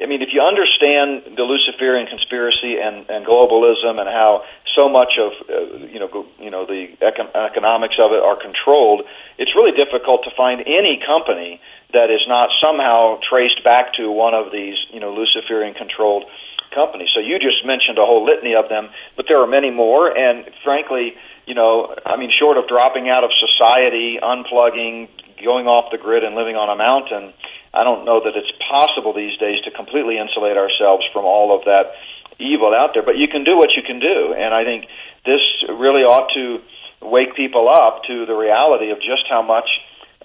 [0.01, 4.43] I mean, if you understand the Luciferian conspiracy and, and globalism and how
[4.75, 8.35] so much of uh, you know go, you know the econ- economics of it are
[8.35, 11.61] controlled, it's really difficult to find any company
[11.95, 16.27] that is not somehow traced back to one of these you know Luciferian controlled
[16.75, 17.07] companies.
[17.15, 20.11] So you just mentioned a whole litany of them, but there are many more.
[20.11, 21.15] And frankly,
[21.47, 25.07] you know, I mean, short of dropping out of society, unplugging,
[25.39, 27.31] going off the grid, and living on a mountain
[27.75, 31.65] I don't know that it's possible these days to completely insulate ourselves from all of
[31.65, 31.91] that
[32.39, 33.03] evil out there.
[33.03, 34.87] But you can do what you can do, and I think
[35.27, 36.63] this really ought to
[37.03, 39.67] wake people up to the reality of just how much.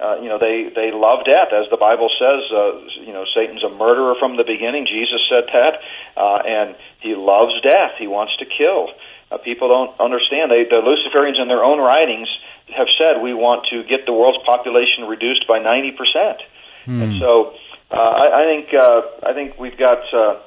[0.00, 2.42] Uh, you know they they love death, as the Bible says.
[2.48, 4.86] Uh, you know Satan's a murderer from the beginning.
[4.86, 5.74] Jesus said that,
[6.16, 7.92] uh, and he loves death.
[7.98, 8.88] He wants to kill.
[9.30, 10.50] Uh, people don't understand.
[10.50, 12.28] They, the Luciferians, in their own writings,
[12.76, 16.40] have said we want to get the world's population reduced by ninety percent.
[16.86, 17.02] Hmm.
[17.02, 17.52] And so
[17.92, 20.40] uh, I, I think uh, I think we've got uh,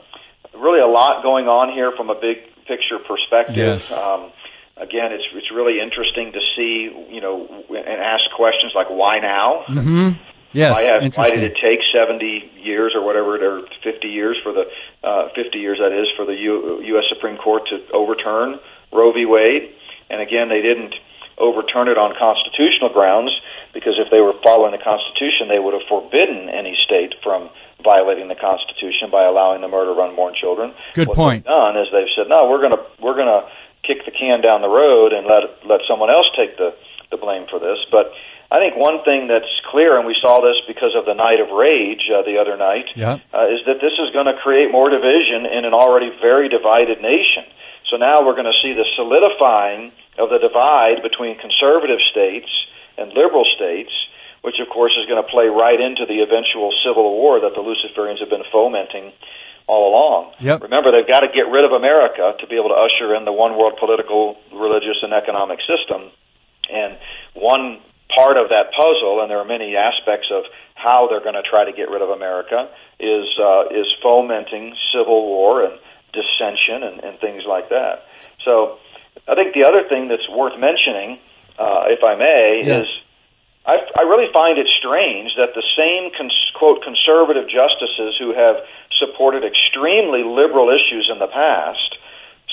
[0.57, 3.85] really a lot going on here from a big picture perspective.
[3.85, 3.91] Yes.
[3.91, 4.31] Um,
[4.83, 9.63] again, it's it's really interesting to see you know and ask questions like why now.
[9.67, 10.19] Mm-hmm.
[10.53, 14.53] Yes, why, have, why did it take 70 years or whatever, or 50 years for
[14.53, 14.69] the
[15.01, 17.05] uh, 50 years that is for the U, U.S.
[17.09, 18.59] Supreme Court to overturn
[18.93, 19.25] Roe v.
[19.25, 19.73] Wade?
[20.11, 20.93] And again, they didn't
[21.41, 23.33] overturn it on constitutional grounds
[23.73, 27.49] because if they were following the Constitution, they would have forbidden any state from
[27.81, 30.73] violating the Constitution by allowing the murder of unborn children.
[30.93, 31.43] Good what point.
[31.43, 33.43] They've done is they've said, no, we're going to we're going to
[33.83, 36.73] kick the can down the road and let let someone else take the
[37.11, 37.77] the blame for this.
[37.91, 38.11] But
[38.53, 41.49] I think one thing that's clear, and we saw this because of the night of
[41.49, 43.17] rage uh, the other night, yeah.
[43.33, 47.01] uh, is that this is going to create more division in an already very divided
[47.01, 47.49] nation.
[47.89, 52.49] So now we're going to see the solidifying of the divide between conservative states
[52.97, 53.93] and liberal states,
[54.41, 57.63] which of course is going to play right into the eventual civil war that the
[57.65, 59.13] Luciferians have been fomenting
[59.67, 60.33] all along.
[60.39, 60.63] Yep.
[60.63, 63.31] Remember, they've got to get rid of America to be able to usher in the
[63.31, 66.11] one world political, religious, and economic system.
[66.69, 66.97] And
[67.33, 67.79] one
[68.15, 70.43] part of that puzzle, and there are many aspects of
[70.75, 75.27] how they're going to try to get rid of America, is uh, is fomenting civil
[75.27, 75.79] war and
[76.11, 78.05] dissension and, and things like that.
[78.45, 78.77] So,
[79.27, 81.19] I think the other thing that's worth mentioning
[81.57, 82.81] uh, if I may, yeah.
[82.81, 82.87] is
[83.65, 88.63] I, I really find it strange that the same cons- quote conservative justices who have
[88.99, 91.97] supported extremely liberal issues in the past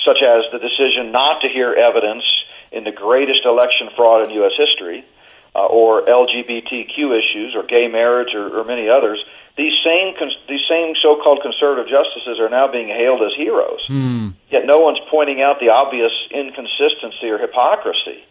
[0.05, 2.23] such as the decision not to hear evidence
[2.71, 4.53] in the greatest election fraud in U.S.
[4.57, 5.05] history,
[5.53, 9.23] uh, or LGBTQ issues, or gay marriage, or, or many others,
[9.57, 10.15] these same
[10.47, 13.83] these same so-called conservative justices are now being hailed as heroes.
[13.87, 14.29] Hmm.
[14.49, 18.23] Yet no one's pointing out the obvious inconsistency or hypocrisy.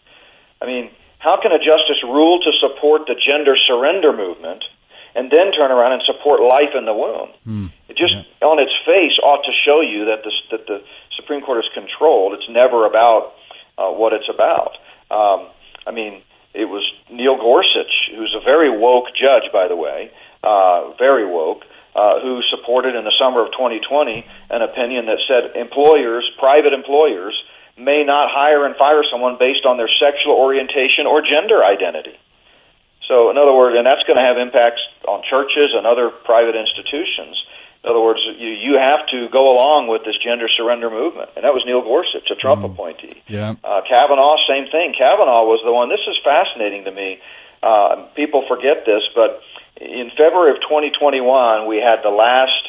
[0.62, 0.90] I mean,
[1.20, 4.64] how can a justice rule to support the gender surrender movement
[5.14, 7.30] and then turn around and support life in the womb?
[7.44, 7.66] Hmm.
[7.88, 10.82] It just, on its face, ought to show you that the, that the
[11.20, 12.32] Supreme Court is controlled.
[12.34, 13.36] It's never about
[13.76, 14.80] uh, what it's about.
[15.12, 15.52] Um,
[15.86, 16.22] I mean,
[16.54, 20.10] it was Neil Gorsuch, who's a very woke judge, by the way,
[20.42, 25.58] uh, very woke, uh, who supported in the summer of 2020 an opinion that said
[25.58, 27.36] employers, private employers,
[27.78, 32.16] may not hire and fire someone based on their sexual orientation or gender identity.
[33.10, 36.54] So, in other words, and that's going to have impacts on churches and other private
[36.54, 37.34] institutions.
[37.82, 41.34] In other words, you, you have to go along with this gender surrender movement.
[41.34, 42.70] And that was Neil Gorsuch, a Trump mm.
[42.70, 43.18] appointee.
[43.26, 43.58] Yeah.
[43.64, 44.94] Uh, Kavanaugh, same thing.
[44.94, 45.88] Kavanaugh was the one.
[45.88, 47.18] This is fascinating to me.
[47.62, 49.42] Uh, people forget this, but
[49.80, 52.62] in February of 2021, we had the last,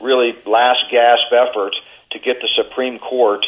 [0.00, 1.72] really last gasp effort
[2.12, 3.44] to get the Supreme Court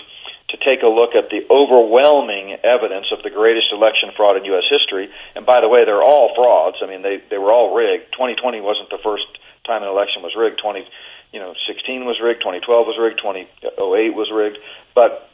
[0.54, 4.70] to take a look at the overwhelming evidence of the greatest election fraud in U.S.
[4.70, 5.10] history.
[5.34, 6.78] And by the way, they're all frauds.
[6.78, 8.14] I mean, they they were all rigged.
[8.14, 9.26] 2020 wasn't the first
[9.66, 10.62] time an election was rigged.
[10.62, 10.86] 20,
[11.34, 12.46] you know, 16 was rigged.
[12.46, 13.18] 2012 was rigged.
[13.18, 14.62] 2008 was rigged.
[14.94, 15.26] But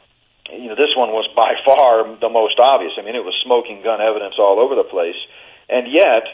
[0.49, 2.97] you know, this one was by far the most obvious.
[2.97, 5.19] I mean, it was smoking gun evidence all over the place.
[5.69, 6.25] And yet,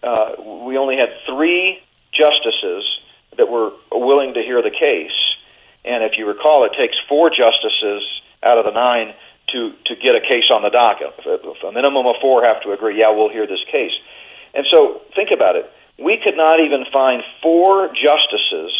[0.00, 1.84] uh, we only had three
[2.16, 2.88] justices
[3.36, 5.14] that were willing to hear the case.
[5.84, 8.02] And if you recall, it takes four justices
[8.42, 9.14] out of the nine
[9.52, 11.12] to, to get a case on the docket.
[11.26, 13.92] A minimum of four have to agree, yeah, we'll hear this case.
[14.54, 15.70] And so think about it.
[15.98, 18.72] We could not even find four justices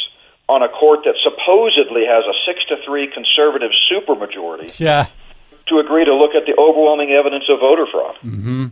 [0.48, 5.06] on a court that supposedly has a six to three conservative supermajority yeah.
[5.68, 8.16] to agree to look at the overwhelming evidence of voter fraud.
[8.24, 8.66] Mm-hmm.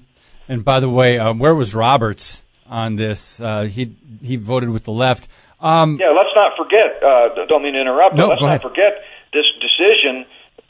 [0.49, 3.39] And by the way, uh, where was Roberts on this?
[3.39, 5.29] Uh, he he voted with the left.
[5.61, 7.03] Um, yeah, let's not forget.
[7.03, 10.25] Uh, don't mean to interrupt, no, but let's not forget this decision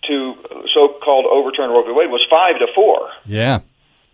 [0.08, 0.34] to
[0.74, 1.92] so-called overturn Roe v.
[1.92, 3.10] Wade was five to four.
[3.24, 3.60] Yeah,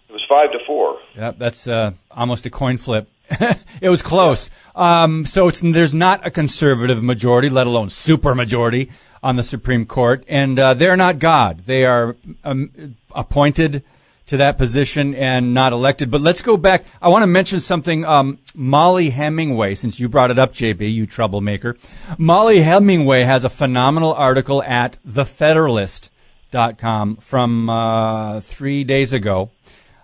[0.09, 0.99] it was five to four.
[1.15, 3.09] Yeah, that's uh, almost a coin flip.
[3.81, 4.51] it was close.
[4.75, 8.91] Um, so there's not a conservative majority, let alone super majority,
[9.25, 11.61] on the Supreme Court, and uh, they're not God.
[11.61, 13.83] They are um, appointed
[14.27, 16.11] to that position and not elected.
[16.11, 16.85] But let's go back.
[17.01, 18.05] I want to mention something.
[18.05, 21.77] Um, Mollie Hemingway, since you brought it up, JB, you troublemaker.
[22.17, 29.51] Mollie Hemingway has a phenomenal article at thefederalist.com from uh, three days ago.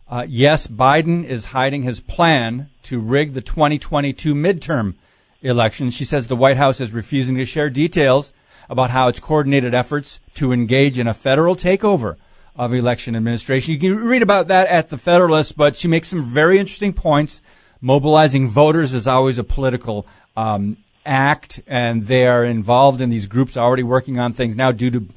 [0.08, 4.94] Uh, yes, Biden is hiding his plan to rig the 2022 midterm
[5.40, 5.90] election.
[5.90, 8.32] She says the White House is refusing to share details
[8.68, 12.16] about how its coordinated efforts to engage in a federal takeover
[12.56, 13.74] of election administration.
[13.74, 17.42] You can read about that at the Federalist, but she makes some very interesting points.
[17.80, 23.56] Mobilizing voters is always a political um, act, and they are involved in these groups
[23.56, 25.08] already working on things now due to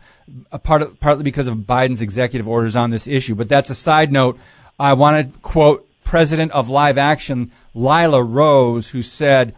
[0.63, 3.36] part of, partly because of Biden's executive orders on this issue.
[3.36, 4.39] But that's a side note.
[4.80, 9.56] I want to quote President of Live Action, Lila Rose, who said,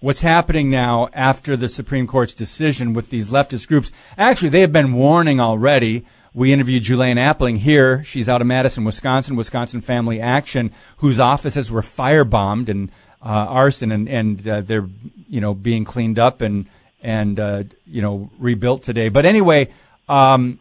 [0.00, 3.90] What's happening now after the Supreme Court's decision with these leftist groups?
[4.18, 6.04] Actually, they have been warning already
[6.36, 8.04] we interviewed Julaine Appling here.
[8.04, 12.90] She's out of Madison, Wisconsin, Wisconsin Family Action, whose offices were firebombed and
[13.22, 14.86] uh, arson, and, and uh, they're
[15.28, 16.68] you know being cleaned up and
[17.02, 19.08] and uh, you know rebuilt today.
[19.08, 19.70] But anyway,
[20.10, 20.60] um,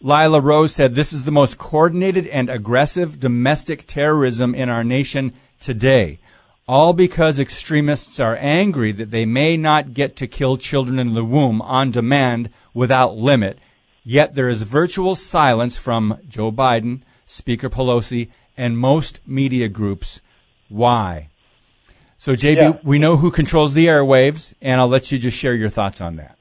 [0.00, 5.34] Lila Rose said this is the most coordinated and aggressive domestic terrorism in our nation
[5.60, 6.18] today.
[6.66, 11.24] All because extremists are angry that they may not get to kill children in the
[11.24, 13.58] womb on demand without limit
[14.04, 20.20] Yet there is virtual silence from Joe Biden, Speaker Pelosi, and most media groups.
[20.68, 21.28] Why?
[22.18, 22.72] So, JB, yeah.
[22.82, 26.14] we know who controls the airwaves, and I'll let you just share your thoughts on
[26.14, 26.36] that.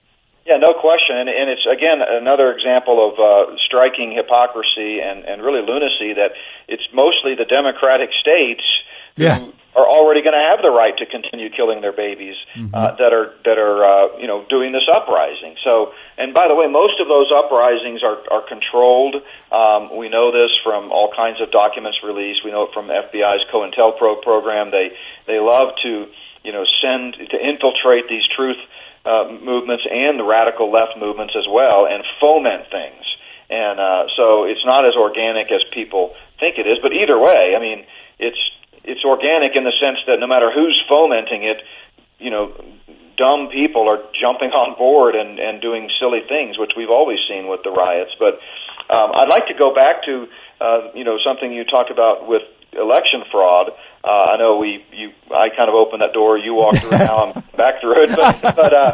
[0.45, 5.41] Yeah, no question, and, and it's again another example of uh, striking hypocrisy and, and
[5.41, 6.31] really lunacy that
[6.67, 8.63] it's mostly the Democratic states
[9.15, 12.75] who yeah are already going to have the right to continue killing their babies mm-hmm.
[12.75, 15.55] uh, that are that are uh, you know doing this uprising.
[15.63, 19.15] So, and by the way, most of those uprisings are are controlled.
[19.51, 22.43] Um, we know this from all kinds of documents released.
[22.43, 24.71] We know it from FBI's COINTELPRO program.
[24.71, 24.91] They
[25.25, 26.07] they love to
[26.43, 28.59] you know send to infiltrate these truth
[29.05, 33.05] uh, movements and the radical left movements as well, and foment things.
[33.49, 36.79] And uh, so it's not as organic as people think it is.
[36.81, 37.85] But either way, I mean,
[38.19, 38.39] it's
[38.83, 41.61] it's organic in the sense that no matter who's fomenting it,
[42.19, 42.53] you know,
[43.17, 47.47] dumb people are jumping on board and, and doing silly things, which we've always seen
[47.47, 48.11] with the riots.
[48.17, 48.41] But
[48.89, 50.27] um, I'd like to go back to
[50.61, 52.43] uh, you know something you talked about with
[52.73, 53.71] election fraud.
[54.01, 56.33] Uh, I know we, you, I kind of opened that door.
[56.37, 56.97] You walked through.
[56.97, 58.15] now I'm back through it.
[58.17, 58.91] But, but, uh,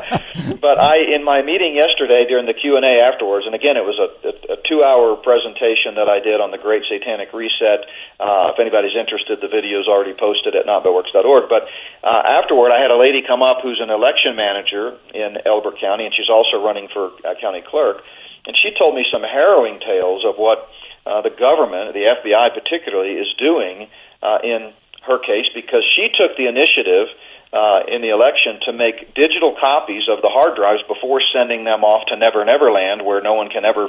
[0.59, 3.87] but I, in my meeting yesterday during the Q and A afterwards, and again, it
[3.87, 7.87] was a, a, a two-hour presentation that I did on the Great Satanic Reset.
[8.19, 11.47] Uh, if anybody's interested, the video is already posted at notbyworks.org.
[11.47, 11.71] But
[12.03, 16.03] uh, afterward, I had a lady come up who's an election manager in Elbert County,
[16.03, 18.03] and she's also running for uh, county clerk.
[18.43, 20.67] And she told me some harrowing tales of what
[21.07, 23.87] uh, the government, the FBI particularly, is doing
[24.21, 24.73] uh, in
[25.07, 27.07] her case because she took the initiative
[27.53, 31.83] uh, in the election to make digital copies of the hard drives before sending them
[31.83, 33.87] off to Never Never Land, where no one can ever,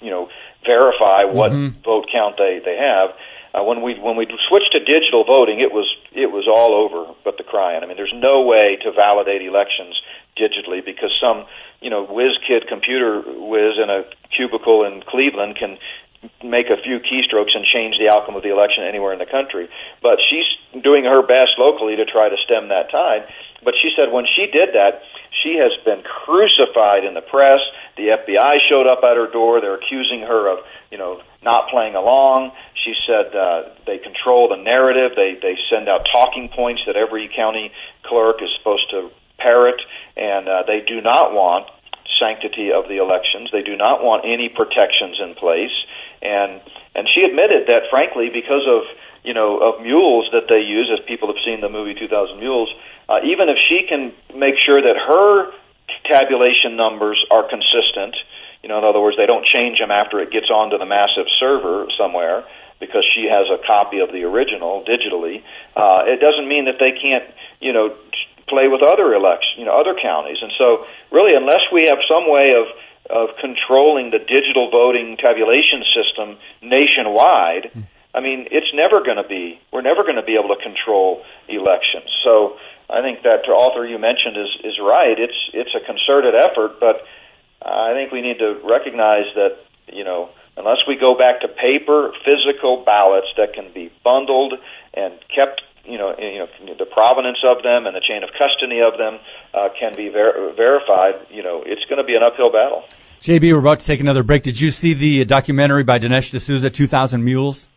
[0.00, 0.30] you know,
[0.64, 1.82] verify what mm-hmm.
[1.82, 3.10] vote count they they have.
[3.56, 7.10] Uh, when we when we switched to digital voting, it was it was all over
[7.24, 7.82] but the crying.
[7.82, 9.98] I mean, there's no way to validate elections
[10.38, 11.46] digitally because some
[11.80, 15.78] you know whiz kid computer whiz in a cubicle in Cleveland can
[16.42, 19.68] make a few keystrokes and change the outcome of the election anywhere in the country.
[20.02, 20.46] But she's
[20.82, 23.28] doing her best locally to try to stem that tide.
[23.64, 25.02] But she said when she did that,
[25.42, 27.60] she has been crucified in the press.
[27.96, 29.60] The FBI showed up at her door.
[29.60, 32.52] They're accusing her of, you know, not playing along.
[32.84, 35.12] She said uh, they control the narrative.
[35.16, 37.72] They they send out talking points that every county
[38.04, 39.80] clerk is supposed to parrot,
[40.16, 41.66] and uh, they do not want
[42.18, 43.50] sanctity of the elections.
[43.52, 45.74] They do not want any protections in place
[46.22, 46.60] and
[46.94, 48.82] and she admitted that frankly because of
[49.22, 52.72] you know of mules that they use as people have seen the movie 2000 mules
[53.08, 55.52] uh, even if she can make sure that her
[56.08, 58.16] tabulation numbers are consistent
[58.62, 61.26] you know in other words they don't change them after it gets onto the massive
[61.38, 62.44] server somewhere
[62.78, 65.42] because she has a copy of the original digitally
[65.76, 67.24] uh, it doesn't mean that they can't
[67.60, 67.94] you know
[68.48, 72.30] play with other elections you know other counties and so really unless we have some
[72.30, 72.66] way of
[73.10, 77.70] of controlling the digital voting tabulation system nationwide,
[78.14, 79.60] I mean, it's never going to be.
[79.72, 82.08] We're never going to be able to control elections.
[82.24, 82.56] So
[82.88, 85.18] I think that author you mentioned is is right.
[85.18, 87.04] It's it's a concerted effort, but
[87.62, 89.58] I think we need to recognize that
[89.92, 94.54] you know unless we go back to paper, physical ballots that can be bundled
[94.94, 98.80] and kept you know, you know, the provenance of them and the chain of custody
[98.80, 99.18] of them
[99.54, 101.14] uh, can be ver- verified.
[101.30, 102.84] You know, it's going to be an uphill battle.
[103.22, 104.42] JB, we're about to take another break.
[104.42, 107.68] Did you see the documentary by Dinesh D'Souza, 2,000 Mules?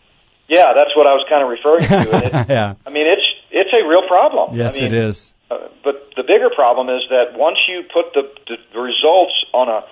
[0.47, 2.25] Yeah, that's what I was kind of referring to.
[2.25, 2.73] It, yeah.
[2.85, 4.57] I mean, it's it's a real problem.
[4.57, 5.33] Yes, I mean, it is.
[5.49, 9.85] Uh, but the bigger problem is that once you put the, the results on a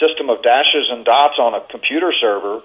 [0.00, 2.60] system of dashes and dots on a computer server,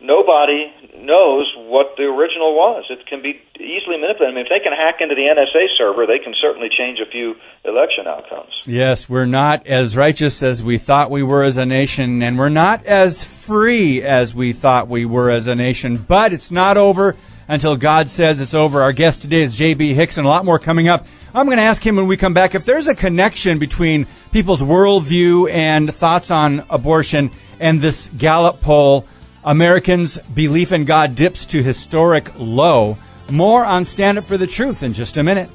[0.00, 2.84] nobody knows what the original was.
[2.90, 4.34] It can be easily manipulated.
[4.34, 7.10] I mean, if they can hack into the NSA server, they can certainly change a
[7.10, 7.34] few
[7.64, 8.52] election outcomes.
[8.66, 12.48] Yes, we're not as righteous as we thought we were as a nation, and we're
[12.48, 15.96] not as free as we thought we were as a nation.
[15.96, 17.16] But it's not over
[17.48, 18.82] until God says it's over.
[18.82, 19.94] Our guest today is J.B.
[19.94, 21.06] Hixson A lot more coming up.
[21.34, 24.62] I'm going to ask him when we come back if there's a connection between people's
[24.62, 27.30] worldview and thoughts on abortion
[27.60, 29.06] and this Gallup poll
[29.48, 32.98] Americans' belief in God dips to historic low.
[33.30, 35.48] More on Stand Up for the Truth in just a minute.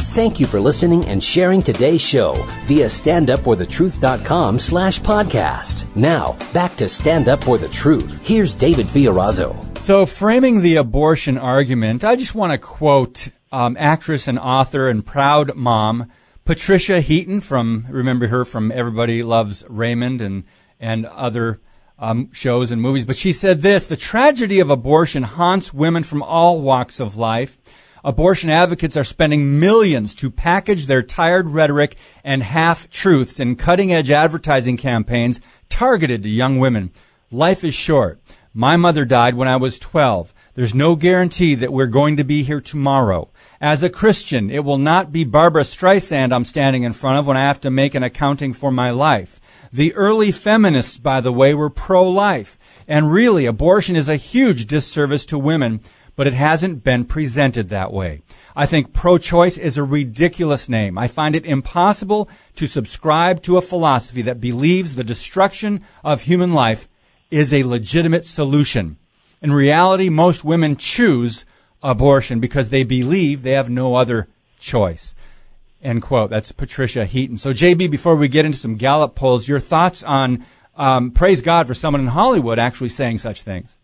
[0.00, 2.34] Thank you for listening and sharing today's show
[2.66, 5.86] via standupforthetruth.com slash podcast.
[5.96, 8.26] Now, back to Stand Up For The Truth.
[8.26, 9.56] Here's David Fiorazo.
[9.78, 15.04] So, framing the abortion argument, I just want to quote um, actress and author and
[15.04, 16.10] proud mom
[16.44, 20.44] Patricia Heaton from remember her from Everybody Loves Raymond and
[20.78, 21.60] and other
[21.98, 23.06] um, shows and movies.
[23.06, 27.58] But she said this: the tragedy of abortion haunts women from all walks of life.
[28.04, 33.94] Abortion advocates are spending millions to package their tired rhetoric and half truths in cutting
[33.94, 35.40] edge advertising campaigns
[35.70, 36.92] targeted to young women.
[37.30, 38.20] Life is short.
[38.52, 40.34] My mother died when I was 12.
[40.52, 43.30] There's no guarantee that we're going to be here tomorrow.
[43.60, 47.36] As a Christian, it will not be Barbra Streisand I'm standing in front of when
[47.36, 49.40] I have to make an accounting for my life.
[49.72, 52.58] The early feminists, by the way, were pro-life.
[52.88, 55.80] And really, abortion is a huge disservice to women,
[56.16, 58.22] but it hasn't been presented that way.
[58.56, 60.98] I think pro-choice is a ridiculous name.
[60.98, 66.52] I find it impossible to subscribe to a philosophy that believes the destruction of human
[66.52, 66.88] life
[67.30, 68.96] is a legitimate solution.
[69.42, 71.44] In reality, most women choose
[71.84, 74.26] abortion because they believe they have no other
[74.58, 75.14] choice.
[75.82, 76.30] End quote.
[76.30, 77.38] That's Patricia Heaton.
[77.38, 80.44] So, JB, before we get into some Gallup polls, your thoughts on
[80.76, 83.76] um, praise God for someone in Hollywood actually saying such things?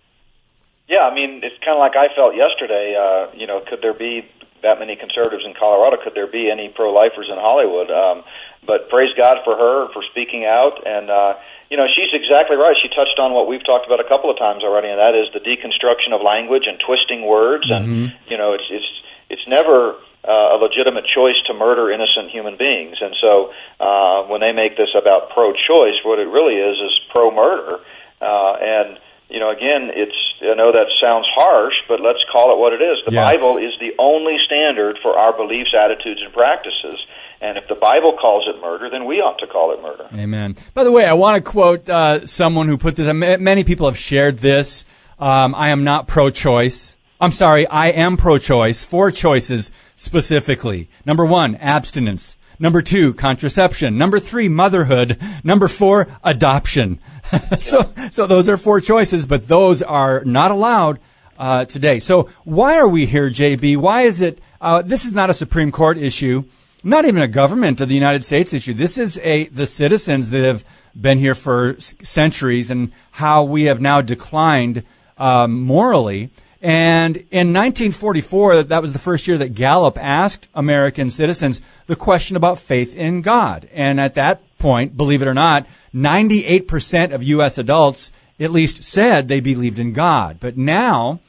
[0.89, 2.97] Yeah, I mean, it's kind of like I felt yesterday.
[2.99, 4.27] Uh, you know, could there be
[4.63, 6.03] that many conservatives in Colorado?
[6.03, 7.91] Could there be any pro-lifers in Hollywood?
[7.91, 8.25] Um,
[8.67, 11.35] but praise God for her for speaking out, and uh,
[11.71, 12.75] you know, she's exactly right.
[12.83, 15.31] She touched on what we've talked about a couple of times already, and that is
[15.31, 17.71] the deconstruction of language and twisting words.
[17.71, 18.11] Mm-hmm.
[18.11, 18.91] And you know, it's it's
[19.31, 19.95] it's never
[20.27, 22.99] uh, a legitimate choice to murder innocent human beings.
[23.01, 27.79] And so, uh, when they make this about pro-choice, what it really is is pro-murder.
[28.21, 28.99] Uh, and
[29.31, 32.83] you know, again, it's I know that sounds harsh, but let's call it what it
[32.83, 32.99] is.
[33.07, 33.39] The Yes.
[33.39, 36.99] Bible is the only standard for our beliefs, attitudes, and practices.
[37.43, 40.09] And if the Bible calls it murder, then we ought to call it murder.
[40.13, 40.57] Amen.
[40.75, 43.09] By the way, I want to quote uh, someone who put this.
[43.09, 44.85] uh, Many people have shared this.
[45.19, 46.97] Um, I am not pro-choice.
[47.21, 47.67] I'm sorry.
[47.67, 48.85] I am pro-choice.
[48.85, 50.89] Four choices specifically.
[51.07, 52.37] Number one, abstinence.
[52.59, 53.97] Number two, contraception.
[53.97, 55.17] Number three, motherhood.
[55.43, 57.01] Number four, adoption.
[57.59, 60.99] so, so those are four choices, but those are not allowed
[61.39, 62.01] uh, today.
[62.01, 63.79] So why are we here, JB?
[63.79, 64.43] Why is it?
[64.61, 66.45] Uh, this is not a Supreme Court issue,
[66.83, 68.75] not even a government of the United States issue.
[68.75, 70.65] This is a the citizens that have
[70.99, 74.85] been here for centuries and how we have now declined
[75.19, 76.31] um, morally.
[76.63, 82.37] And in 1944, that was the first year that Gallup asked American citizens the question
[82.37, 83.69] about faith in God.
[83.73, 87.57] And at that point, believe it or not, 98% of U.S.
[87.57, 90.39] adults at least said they believed in God.
[90.39, 91.21] But now,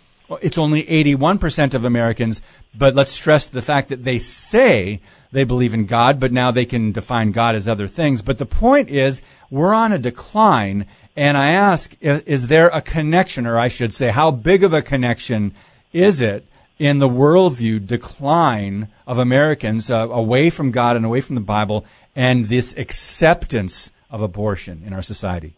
[0.41, 2.41] it's only 81% of Americans,
[2.77, 4.99] but let's stress the fact that they say
[5.31, 8.21] they believe in God, but now they can define God as other things.
[8.21, 13.47] But the point is, we're on a decline, and I ask, is there a connection,
[13.47, 15.53] or I should say, how big of a connection
[15.93, 16.45] is it
[16.79, 21.85] in the worldview decline of Americans uh, away from God and away from the Bible
[22.15, 25.53] and this acceptance of abortion in our society?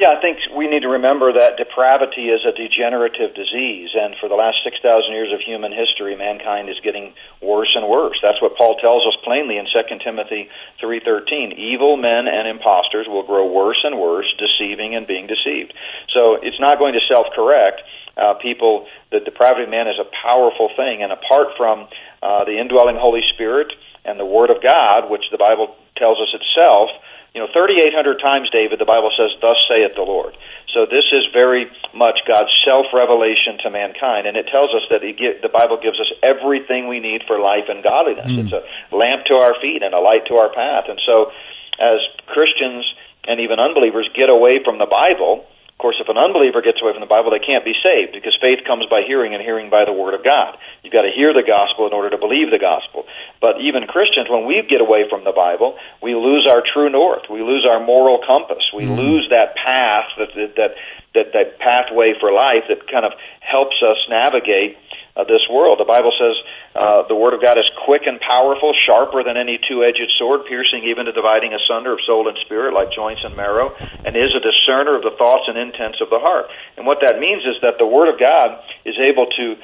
[0.00, 4.32] Yeah, I think we need to remember that depravity is a degenerative disease, and for
[4.32, 4.80] the last 6,000
[5.12, 7.12] years of human history, mankind is getting
[7.44, 8.16] worse and worse.
[8.24, 10.48] That's what Paul tells us plainly in 2 Timothy
[10.80, 11.52] 3.13.
[11.52, 15.76] Evil men and impostors will grow worse and worse, deceiving and being deceived.
[16.16, 17.84] So it's not going to self-correct.
[18.16, 21.92] Uh, people, the depravity of man is a powerful thing, and apart from
[22.24, 23.68] uh, the indwelling Holy Spirit
[24.06, 26.88] and the Word of God, which the Bible tells us itself,
[27.34, 30.34] you know, 3,800 times, David, the Bible says, Thus saith the Lord.
[30.74, 35.14] So this is very much God's self-revelation to mankind, and it tells us that he
[35.14, 38.30] gi- the Bible gives us everything we need for life and godliness.
[38.30, 38.46] Mm.
[38.46, 38.62] It's a
[38.94, 40.86] lamp to our feet and a light to our path.
[40.90, 41.30] And so,
[41.78, 42.86] as Christians
[43.26, 45.46] and even unbelievers get away from the Bible,
[45.80, 48.36] of course, if an unbeliever gets away from the Bible, they can't be saved because
[48.36, 50.60] faith comes by hearing and hearing by the Word of God.
[50.84, 53.08] You've got to hear the gospel in order to believe the gospel.
[53.40, 57.32] But even Christians, when we get away from the Bible, we lose our true north.
[57.32, 58.60] We lose our moral compass.
[58.76, 59.00] We mm-hmm.
[59.00, 60.70] lose that path, that, that, that,
[61.14, 64.78] that, that pathway for life that kind of helps us navigate
[65.16, 65.82] uh, this world.
[65.82, 66.36] The Bible says
[66.74, 70.86] uh, the Word of God is quick and powerful, sharper than any two-edged sword, piercing
[70.86, 73.74] even to dividing asunder of soul and spirit, like joints and marrow,
[74.06, 76.46] and is a discerner of the thoughts and intents of the heart.
[76.78, 79.56] And what that means is that the Word of God is able to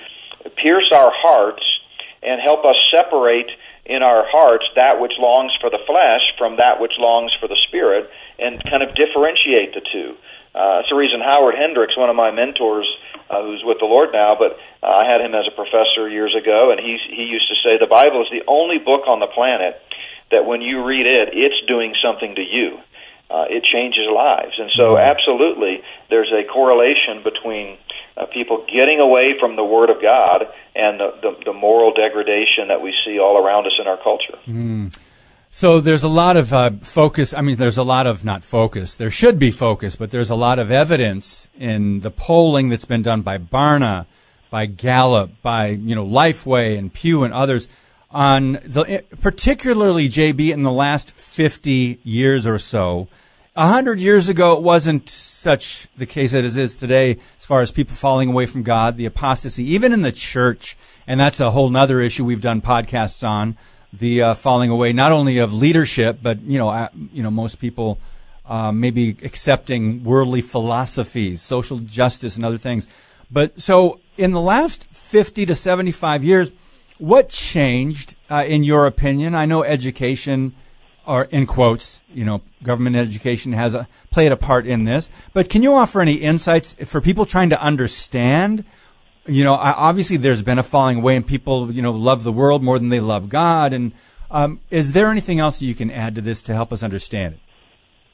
[0.58, 1.62] pierce our hearts
[2.22, 3.50] and help us separate
[3.86, 7.58] in our hearts that which longs for the flesh from that which longs for the
[7.68, 10.18] spirit, and kind of differentiate the two.
[10.56, 12.88] Uh, it's the reason Howard Hendricks, one of my mentors,
[13.28, 16.32] uh, who's with the Lord now, but uh, I had him as a professor years
[16.32, 19.28] ago, and he he used to say the Bible is the only book on the
[19.28, 19.76] planet
[20.30, 22.80] that when you read it, it's doing something to you.
[23.28, 27.76] Uh, it changes lives, and so absolutely, there's a correlation between
[28.16, 32.68] uh, people getting away from the Word of God and the, the, the moral degradation
[32.68, 34.38] that we see all around us in our culture.
[35.58, 37.32] So there's a lot of uh, focus.
[37.32, 38.94] I mean, there's a lot of not focus.
[38.94, 43.00] There should be focus, but there's a lot of evidence in the polling that's been
[43.00, 44.04] done by Barna,
[44.50, 47.68] by Gallup, by you know Lifeway and Pew and others
[48.10, 53.08] on the particularly JB in the last 50 years or so.
[53.56, 57.62] A hundred years ago, it wasn't such the case as it is today, as far
[57.62, 60.76] as people falling away from God, the apostasy, even in the church,
[61.06, 63.56] and that's a whole nother issue we've done podcasts on
[63.92, 67.58] the uh, falling away not only of leadership, but you know, uh, you know, most
[67.58, 67.98] people
[68.46, 72.86] uh, maybe accepting worldly philosophies, social justice, and other things.
[73.30, 76.50] But so, in the last fifty to seventy-five years,
[76.98, 79.34] what changed, uh, in your opinion?
[79.34, 80.54] I know education,
[81.06, 85.10] or in quotes, you know, government education has a, played a part in this.
[85.32, 88.64] But can you offer any insights for people trying to understand?
[89.26, 92.32] You know, I- obviously there's been a falling away, and people, you know, love the
[92.32, 93.72] world more than they love God.
[93.72, 93.92] And
[94.30, 97.34] um, is there anything else that you can add to this to help us understand
[97.34, 97.40] it?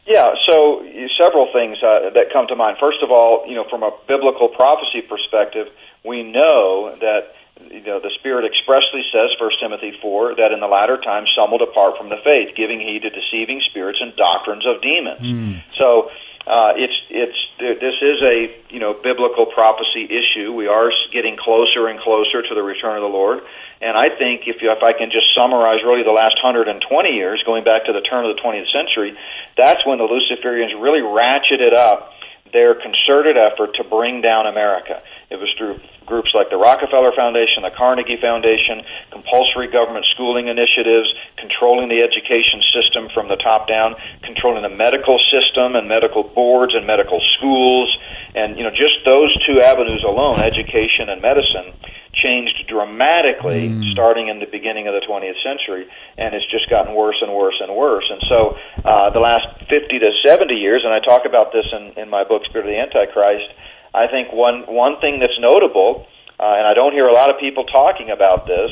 [0.06, 0.82] Yeah, so
[1.16, 2.78] several things uh, that come to mind.
[2.80, 5.68] First of all, you know, from a biblical prophecy perspective,
[6.04, 7.36] we know that
[7.70, 11.52] you know the Spirit expressly says, First Timothy four, that in the latter times some
[11.52, 15.22] will depart from the faith, giving heed to deceiving spirits and doctrines of demons.
[15.22, 15.62] Mm.
[15.78, 16.10] So.
[16.46, 20.52] Uh, it's it's this is a you know biblical prophecy issue.
[20.52, 23.46] We are getting closer and closer to the return of the Lord,
[23.80, 27.42] and I think if you, if I can just summarize really the last 120 years,
[27.46, 29.14] going back to the turn of the 20th century,
[29.56, 32.10] that's when the Luciferians really ratcheted up
[32.52, 35.02] their concerted effort to bring down America.
[35.30, 35.80] It was through
[36.12, 41.08] groups like the Rockefeller Foundation, the Carnegie Foundation, compulsory government schooling initiatives,
[41.40, 46.76] controlling the education system from the top down, controlling the medical system and medical boards
[46.76, 47.88] and medical schools,
[48.36, 51.72] and you know just those two avenues alone, education and medicine,
[52.12, 53.80] changed dramatically mm.
[53.96, 55.88] starting in the beginning of the 20th century,
[56.20, 58.04] and it's just gotten worse and worse and worse.
[58.12, 58.38] And so,
[58.84, 62.24] uh, the last 50 to 70 years, and I talk about this in, in my
[62.24, 63.48] book, Spirit of the Antichrist.
[63.94, 66.06] I think one one thing that's notable,
[66.40, 68.70] uh, and I don't hear a lot of people talking about this,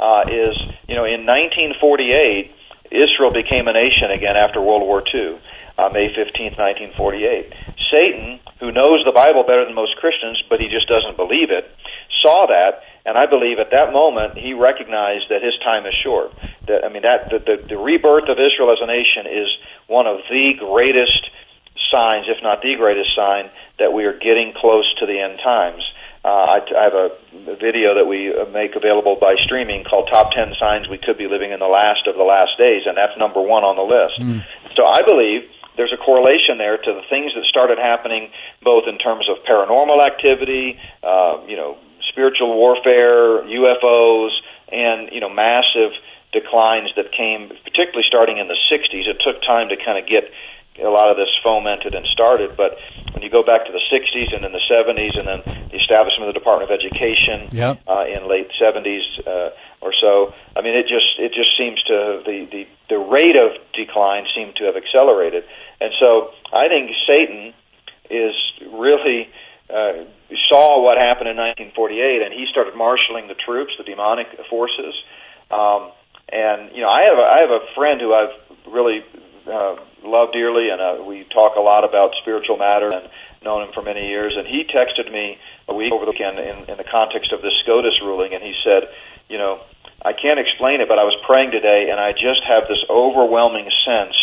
[0.00, 0.56] uh, is
[0.88, 2.52] you know in 1948
[2.92, 5.40] Israel became a nation again after World War II.
[5.72, 7.48] Uh, May 15th, 1948.
[7.88, 11.64] Satan, who knows the Bible better than most Christians, but he just doesn't believe it,
[12.20, 16.30] saw that, and I believe at that moment he recognized that his time is short.
[16.68, 19.48] That I mean that the, the, the rebirth of Israel as a nation is
[19.88, 21.24] one of the greatest
[21.90, 25.82] signs, if not the greatest sign, that we are getting close to the end times.
[26.24, 27.08] Uh, I, I have a,
[27.50, 31.26] a video that we make available by streaming called "Top 10 Signs We Could Be
[31.26, 34.22] Living in the Last of the Last Days," and that's number one on the list.
[34.22, 34.46] Mm.
[34.78, 38.30] So I believe there's a correlation there to the things that started happening,
[38.62, 41.78] both in terms of paranormal activity, uh, you know,
[42.12, 44.30] spiritual warfare, UFOs,
[44.70, 45.92] and you know massive
[46.32, 49.04] declines that came, particularly starting in the 60s.
[49.04, 50.32] It took time to kind of get
[50.80, 52.78] a lot of this fomented and started, but
[53.12, 56.28] when you go back to the 60s and in the 70s, and then the establishment
[56.28, 57.80] of the Department of Education yep.
[57.86, 59.50] uh, in late 70s uh,
[59.80, 63.52] or so, I mean, it just it just seems to the the the rate of
[63.74, 65.44] decline seemed to have accelerated,
[65.80, 67.52] and so I think Satan
[68.08, 68.34] is
[68.72, 69.28] really
[69.68, 70.04] uh,
[70.48, 74.94] saw what happened in 1948, and he started marshaling the troops, the demonic forces.
[75.50, 75.92] Um,
[76.28, 78.36] and you know, I have a, I have a friend who I've
[78.68, 79.04] really
[79.46, 83.08] uh, loved dearly, and uh, we talk a lot about spiritual matters and
[83.44, 84.34] known him for many years.
[84.36, 85.38] And he texted me
[85.68, 88.54] a week over the weekend in, in the context of this SCOTUS ruling, and he
[88.64, 88.88] said,
[89.28, 89.60] you know,
[90.04, 93.70] I can't explain it, but I was praying today, and I just have this overwhelming
[93.86, 94.16] sense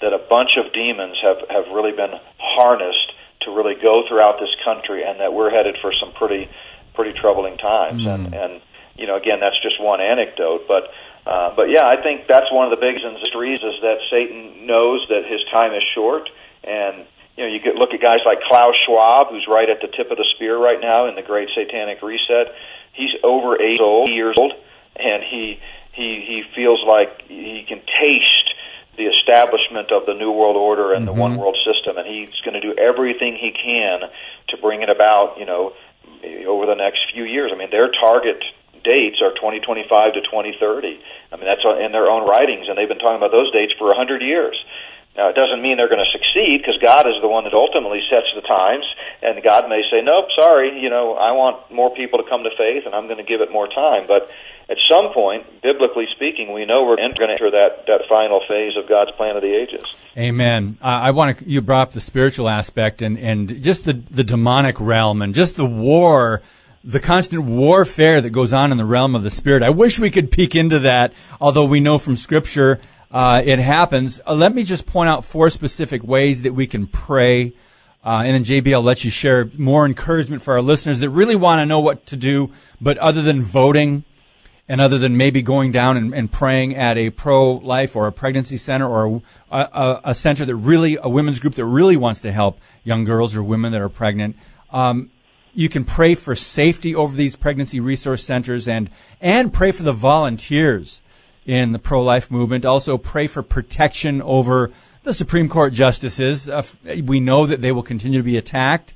[0.00, 3.12] that a bunch of demons have have really been harnessed
[3.42, 6.48] to really go throughout this country, and that we're headed for some pretty
[6.94, 8.02] pretty troubling times.
[8.02, 8.14] Mm.
[8.14, 8.52] And and
[8.96, 10.90] you know, again, that's just one anecdote, but.
[11.28, 15.04] Uh, but yeah, I think that's one of the big reasons is that Satan knows
[15.10, 16.30] that his time is short,
[16.64, 17.04] and
[17.36, 20.10] you know you could look at guys like Klaus Schwab, who's right at the tip
[20.10, 22.48] of the spear right now in the Great Satanic Reset.
[22.94, 24.54] He's over eight years old,
[24.96, 25.60] and he
[25.92, 28.48] he he feels like he can taste
[28.96, 31.14] the establishment of the New World Order and mm-hmm.
[31.14, 34.00] the One World System, and he's going to do everything he can
[34.48, 35.36] to bring it about.
[35.38, 35.74] You know,
[36.48, 37.52] over the next few years.
[37.54, 38.42] I mean, their target
[38.84, 41.00] dates are 2025 to 2030.
[41.32, 43.92] I mean, that's in their own writings, and they've been talking about those dates for
[43.92, 44.56] a 100 years.
[45.16, 47.98] Now, it doesn't mean they're going to succeed because God is the one that ultimately
[48.06, 48.86] sets the times,
[49.20, 52.54] and God may say, "Nope, sorry, you know, I want more people to come to
[52.56, 54.30] faith, and I'm going to give it more time." But
[54.70, 58.76] at some point, biblically speaking, we know we're going to enter that, that final phase
[58.76, 59.82] of God's plan of the ages.
[60.16, 60.76] Amen.
[60.82, 64.24] Uh, I want to, you brought up the spiritual aspect and, and just the, the
[64.24, 66.42] demonic realm and just the war,
[66.84, 69.62] the constant warfare that goes on in the realm of the spirit.
[69.62, 74.20] I wish we could peek into that, although we know from scripture, uh, it happens.
[74.26, 77.52] Uh, let me just point out four specific ways that we can pray.
[78.04, 81.36] Uh, and then JB, I'll let you share more encouragement for our listeners that really
[81.36, 84.04] want to know what to do, but other than voting,
[84.68, 88.58] and other than maybe going down and, and praying at a pro-life or a pregnancy
[88.58, 92.30] center or a, a, a, center that really, a women's group that really wants to
[92.30, 94.36] help young girls or women that are pregnant,
[94.70, 95.10] um,
[95.54, 98.90] you can pray for safety over these pregnancy resource centers and,
[99.20, 101.02] and pray for the volunteers
[101.46, 102.64] in the pro-life movement.
[102.64, 104.70] Also pray for protection over
[105.02, 106.48] the Supreme Court justices.
[106.48, 106.62] Uh,
[107.04, 108.94] we know that they will continue to be attacked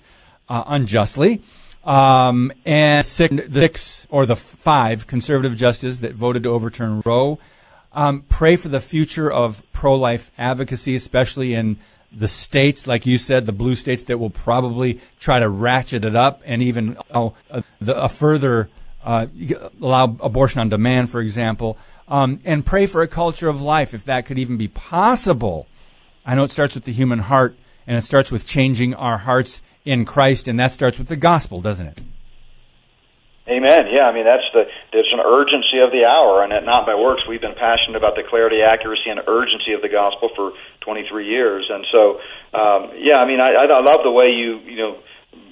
[0.48, 1.42] uh, unjustly.
[1.84, 7.38] Um, and six, the six or the five conservative justices that voted to overturn Roe.
[7.92, 11.78] Um, pray for the future of pro-life advocacy, especially in
[12.14, 16.14] the states, like you said, the blue states that will probably try to ratchet it
[16.14, 17.30] up and even uh,
[17.80, 18.68] the, a further
[19.04, 19.26] uh,
[19.80, 21.78] allow abortion on demand, for example.
[22.08, 25.66] Um, and pray for a culture of life, if that could even be possible.
[26.26, 27.56] I know it starts with the human heart
[27.86, 31.60] and it starts with changing our hearts in Christ, and that starts with the gospel,
[31.60, 32.00] doesn't it?
[33.52, 33.92] Amen.
[33.92, 36.94] Yeah, I mean that's the there's an urgency of the hour, and at Not by
[36.96, 41.28] Works, we've been passionate about the clarity, accuracy, and urgency of the gospel for 23
[41.28, 42.16] years, and so
[42.56, 44.98] um, yeah, I mean I, I love the way you you know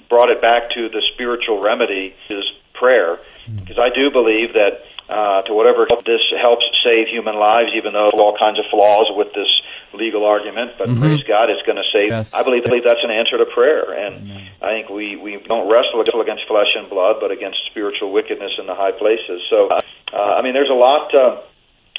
[0.09, 2.43] brought it back to the spiritual remedy is
[2.73, 4.81] prayer, because I do believe that
[5.11, 9.27] uh, to whatever this helps save human lives, even though all kinds of flaws with
[9.35, 9.51] this
[9.93, 10.79] legal argument.
[10.79, 11.03] But mm-hmm.
[11.03, 12.09] praise God, it's going to save.
[12.09, 12.33] Yes.
[12.33, 14.47] I believe, believe that's an answer to prayer, and Amen.
[14.61, 18.65] I think we we don't wrestle against flesh and blood, but against spiritual wickedness in
[18.65, 19.43] the high places.
[19.49, 21.13] So, uh, I mean, there's a lot.
[21.13, 21.41] Uh,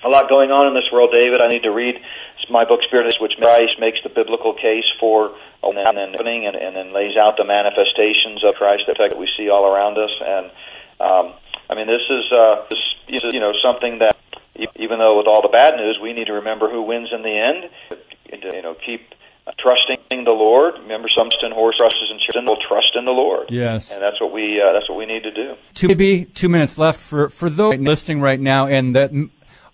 [0.04, 1.40] a lot going on in this world, David.
[1.40, 1.94] I need to read
[2.50, 5.30] my book, Spirit, which Christ makes the biblical case for
[5.62, 9.30] and then and, and then lays out the manifestations of Christ the fact that we
[9.36, 10.10] see all around us.
[10.18, 10.50] And
[10.98, 11.34] um,
[11.72, 14.16] I mean, this is, uh, this is you know something that
[14.76, 17.32] even though with all the bad news, we need to remember who wins in the
[17.32, 17.70] end.
[18.30, 19.00] And, you know, keep
[19.58, 20.74] trusting the Lord.
[20.80, 23.46] Remember, some in horse trusts and children will trust in the Lord.
[23.50, 25.54] Yes, and that's what we uh, that's what we need to do.
[25.72, 29.10] Two, maybe two minutes left for for those listening right now, and that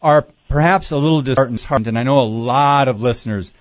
[0.00, 1.88] are perhaps a little disheartened.
[1.88, 3.52] And I know a lot of listeners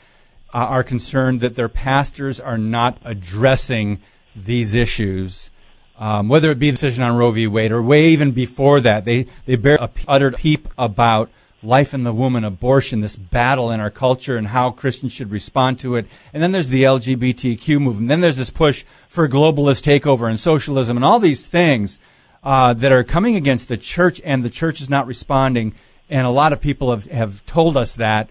[0.53, 3.99] uh, are concerned that their pastors are not addressing
[4.35, 5.49] these issues
[5.97, 7.47] um, whether it be the decision on Roe v.
[7.47, 11.29] Wade or way even before that, they, they bear a uttered peep about
[11.63, 15.79] life in the woman, abortion, this battle in our culture and how Christians should respond
[15.79, 16.05] to it.
[16.33, 18.09] And then there's the LGBTQ movement.
[18.09, 21.97] Then there's this push for globalist takeover and socialism and all these things
[22.43, 25.73] uh, that are coming against the church, and the church is not responding.
[26.09, 28.29] And a lot of people have, have told us that.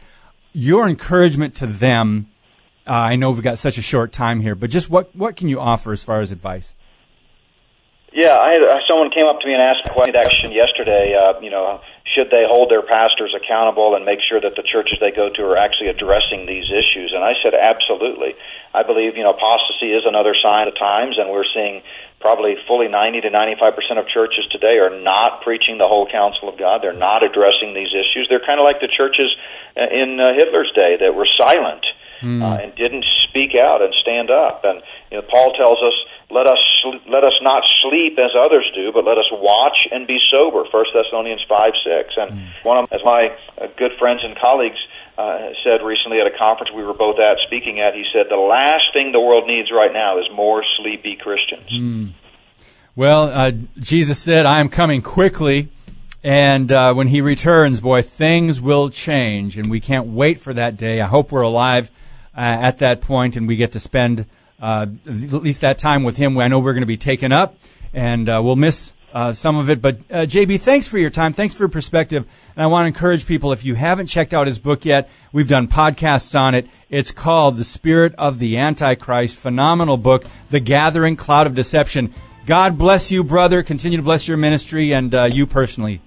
[0.52, 2.28] Your encouragement to them,
[2.86, 5.48] uh, I know we've got such a short time here, but just what, what can
[5.48, 6.72] you offer as far as advice?
[8.16, 11.12] Yeah, I had, uh, someone came up to me and asked a question yesterday.
[11.12, 11.84] Uh, you know,
[12.16, 15.42] should they hold their pastors accountable and make sure that the churches they go to
[15.44, 17.12] are actually addressing these issues?
[17.12, 18.32] And I said, absolutely.
[18.72, 21.84] I believe you know apostasy is another sign of times, and we're seeing
[22.24, 26.48] probably fully 90 to 95 percent of churches today are not preaching the whole counsel
[26.48, 26.80] of God.
[26.80, 28.32] They're not addressing these issues.
[28.32, 29.28] They're kind of like the churches
[29.76, 31.84] uh, in uh, Hitler's day that were silent
[32.22, 32.42] mm.
[32.42, 34.64] uh, and didn't speak out and stand up.
[34.64, 35.94] And you know, Paul tells us
[36.30, 36.58] let us
[37.08, 40.64] let us not sleep as others do, but let us watch and be sober.
[40.72, 42.14] First Thessalonians five six.
[42.16, 42.64] And mm.
[42.64, 44.78] one of as my uh, good friends and colleagues
[45.18, 48.36] uh, said recently at a conference we were both at speaking at, he said the
[48.36, 51.70] last thing the world needs right now is more sleepy Christians.
[51.72, 52.12] Mm.
[52.96, 55.68] Well, uh, Jesus said, "I am coming quickly."
[56.24, 60.76] And uh, when he returns, boy, things will change, and we can't wait for that
[60.76, 61.00] day.
[61.00, 61.88] I hope we're alive
[62.36, 64.26] uh, at that point, and we get to spend
[64.60, 65.12] uh, at
[65.42, 66.36] least that time with him.
[66.38, 67.56] I know we're going to be taken up,
[67.94, 69.80] and uh, we'll miss uh, some of it.
[69.80, 71.32] But uh, JB, thanks for your time.
[71.32, 72.26] Thanks for your perspective.
[72.54, 75.48] And I want to encourage people if you haven't checked out his book yet, we've
[75.48, 76.68] done podcasts on it.
[76.90, 79.36] It's called The Spirit of the Antichrist.
[79.36, 82.12] Phenomenal book, The Gathering Cloud of Deception.
[82.44, 83.62] God bless you, brother.
[83.62, 86.00] Continue to bless your ministry and uh, you personally.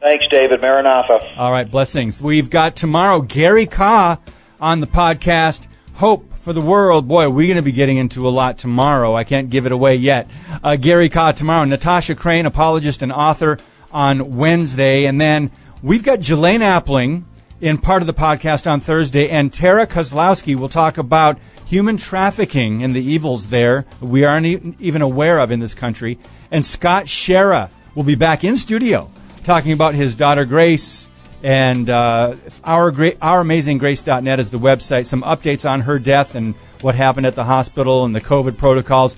[0.00, 0.62] Thanks, David.
[0.62, 1.36] Maranatha.
[1.36, 2.22] All right, blessings.
[2.22, 4.18] We've got tomorrow Gary Kah
[4.60, 5.66] on the podcast.
[5.94, 7.08] Hope for the world.
[7.08, 9.14] Boy, we're going to be getting into a lot tomorrow.
[9.14, 10.30] I can't give it away yet.
[10.62, 11.64] Uh, Gary Kah tomorrow.
[11.64, 13.58] Natasha Crain, apologist and author
[13.90, 15.06] on Wednesday.
[15.06, 15.50] And then
[15.82, 17.24] we've got Julaine Appling
[17.60, 19.30] in part of the podcast on Thursday.
[19.30, 25.02] And Tara Kozlowski will talk about human trafficking and the evils there we aren't even
[25.02, 26.18] aware of in this country.
[26.50, 29.10] And Scott Schara will be back in studio
[29.44, 31.08] talking about his daughter Grace
[31.46, 32.34] and uh,
[32.64, 35.06] our great, ouramazinggrace.net is the website.
[35.06, 39.16] Some updates on her death and what happened at the hospital and the COVID protocols.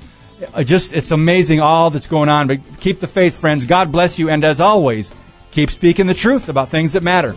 [0.63, 2.47] Just it's amazing all that's going on.
[2.47, 3.65] But keep the faith, friends.
[3.65, 5.11] God bless you, and as always,
[5.53, 7.35] keep speaking the truth about things that matter.